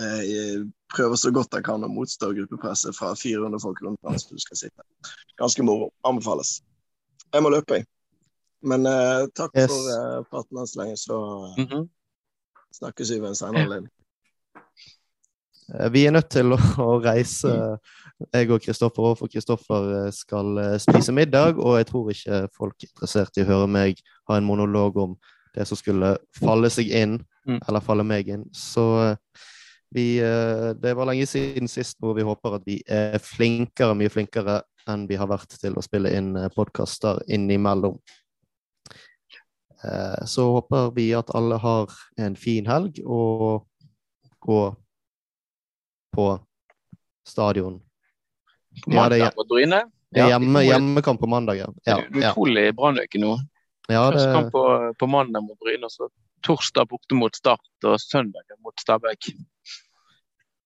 eh, 0.00 0.60
prøver 0.92 1.20
så 1.20 1.32
godt 1.34 1.56
han 1.56 1.64
kan 1.64 1.86
å 1.86 1.90
motstå 1.90 2.34
gruppepresset 2.36 2.96
fra 2.98 3.14
400 3.16 3.62
folk 3.64 3.80
rundt 3.86 4.04
ham 4.04 4.20
som 4.20 4.36
du 4.36 4.44
skal 4.44 4.66
sitte. 4.66 4.86
Ganske 5.40 5.64
moro. 5.64 5.88
Anbefales. 6.04 6.58
Jeg 7.32 7.42
må 7.42 7.50
løpe, 7.54 7.80
jeg. 7.80 7.88
Men 8.64 8.86
eh, 8.88 9.24
takk 9.36 9.56
yes. 9.56 9.72
for 9.72 9.92
eh, 9.96 10.20
praten 10.28 10.60
hans 10.60 10.76
lenge, 10.76 10.96
så 11.00 11.18
mm 11.58 11.66
-hmm. 11.66 11.88
snakkes 12.76 13.10
vi 13.10 13.20
ved 13.20 13.28
en 13.28 13.36
senere 13.36 13.62
anledning. 13.62 13.92
Eh, 15.72 15.92
vi 15.92 16.04
er 16.06 16.14
nødt 16.14 16.30
til 16.32 16.52
å 16.54 16.58
reise, 17.08 17.52
jeg 18.30 18.50
og 18.52 18.62
Kristoffer 18.64 19.10
òg, 19.10 19.18
for 19.20 19.32
Kristoffer 19.32 19.90
eh, 19.98 20.10
skal 20.14 20.58
eh, 20.60 20.74
spise 20.82 21.14
middag. 21.16 21.60
Og 21.60 21.78
jeg 21.80 21.88
tror 21.90 22.10
ikke 22.12 22.42
folk 22.56 22.76
er 22.82 22.90
interessert 22.90 23.38
i 23.40 23.46
å 23.46 23.50
høre 23.52 23.70
meg 23.70 24.02
ha 24.28 24.38
en 24.38 24.48
monolog 24.48 24.98
om 25.00 25.16
det 25.54 25.66
som 25.68 25.78
skulle 25.78 26.16
falle 26.40 26.72
seg 26.72 26.92
inn, 26.92 27.22
Mm. 27.44 27.58
eller 27.68 27.82
falle 27.84 28.00
meg 28.08 28.28
inn. 28.32 28.46
Så 28.56 28.82
vi 29.92 30.16
Det 30.16 30.94
var 30.96 31.04
lenge 31.04 31.26
siden 31.28 31.68
sist, 31.68 31.98
og 32.00 32.16
vi 32.16 32.22
håper 32.24 32.54
at 32.56 32.62
vi 32.64 32.78
er 32.88 33.18
flinkere, 33.20 33.92
mye 33.92 34.08
flinkere 34.08 34.62
enn 34.88 35.04
vi 35.06 35.18
har 35.20 35.28
vært 35.28 35.52
til 35.60 35.76
å 35.76 35.82
spille 35.84 36.08
inn 36.16 36.32
podkaster 36.56 37.20
innimellom. 37.28 37.98
Så 40.24 40.46
håper 40.56 40.88
vi 40.96 41.10
at 41.12 41.34
alle 41.36 41.58
har 41.60 41.92
en 42.16 42.34
fin 42.34 42.64
helg 42.64 43.02
og 43.04 43.66
går 44.40 44.72
på 46.14 46.28
stadion. 47.28 47.80
På 48.84 48.92
Ja, 48.92 49.08
det 49.08 49.18
mandag 49.18 49.36
mot 49.36 49.48
Bryne. 49.48 49.82
Hjemme, 50.14 50.62
hjemmekamp 50.62 51.20
på 51.20 51.26
mandag, 51.26 51.56
ja. 51.56 51.68
ja, 51.84 52.00
Du 52.10 52.18
er 52.18 52.28
ja. 52.28 52.30
utrolig 52.30 52.68
brannøyke 52.74 53.18
nå. 53.18 53.34
ja 53.90 54.04
Først 54.12 54.30
kamp 54.30 54.52
på, 54.54 54.62
på 54.98 55.06
mandag 55.10 55.42
mot 55.42 55.58
Bryne, 55.58 55.88
og 55.88 55.92
så 55.92 56.08
torsdag 56.44 56.86
borte 56.90 57.16
mot 57.18 57.34
Start 57.34 57.86
og 57.88 58.00
søndag 58.00 58.42
mot 58.62 58.80
Stabæk. 58.80 59.32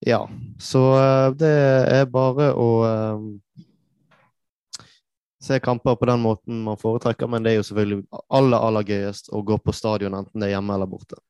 ja. 0.06 0.28
Så 0.58 0.82
eh, 0.98 1.30
det 1.38 1.54
er 2.00 2.10
bare 2.12 2.50
å 2.58 2.68
eh, 2.88 3.64
se 5.40 5.60
kamper 5.64 5.96
på 5.96 6.10
den 6.10 6.20
måten 6.20 6.62
man 6.66 6.76
foretrekker, 6.80 7.30
men 7.30 7.42
det 7.42 7.52
er 7.52 7.60
jo 7.60 7.66
selvfølgelig 7.70 8.22
aller, 8.28 8.58
aller 8.58 8.84
gøyest 8.88 9.32
å 9.32 9.42
gå 9.42 9.58
på 9.62 9.72
stadion, 9.72 10.16
enten 10.18 10.40
det 10.40 10.50
er 10.50 10.56
hjemme 10.58 10.74
eller 10.76 10.90
borte. 10.90 11.20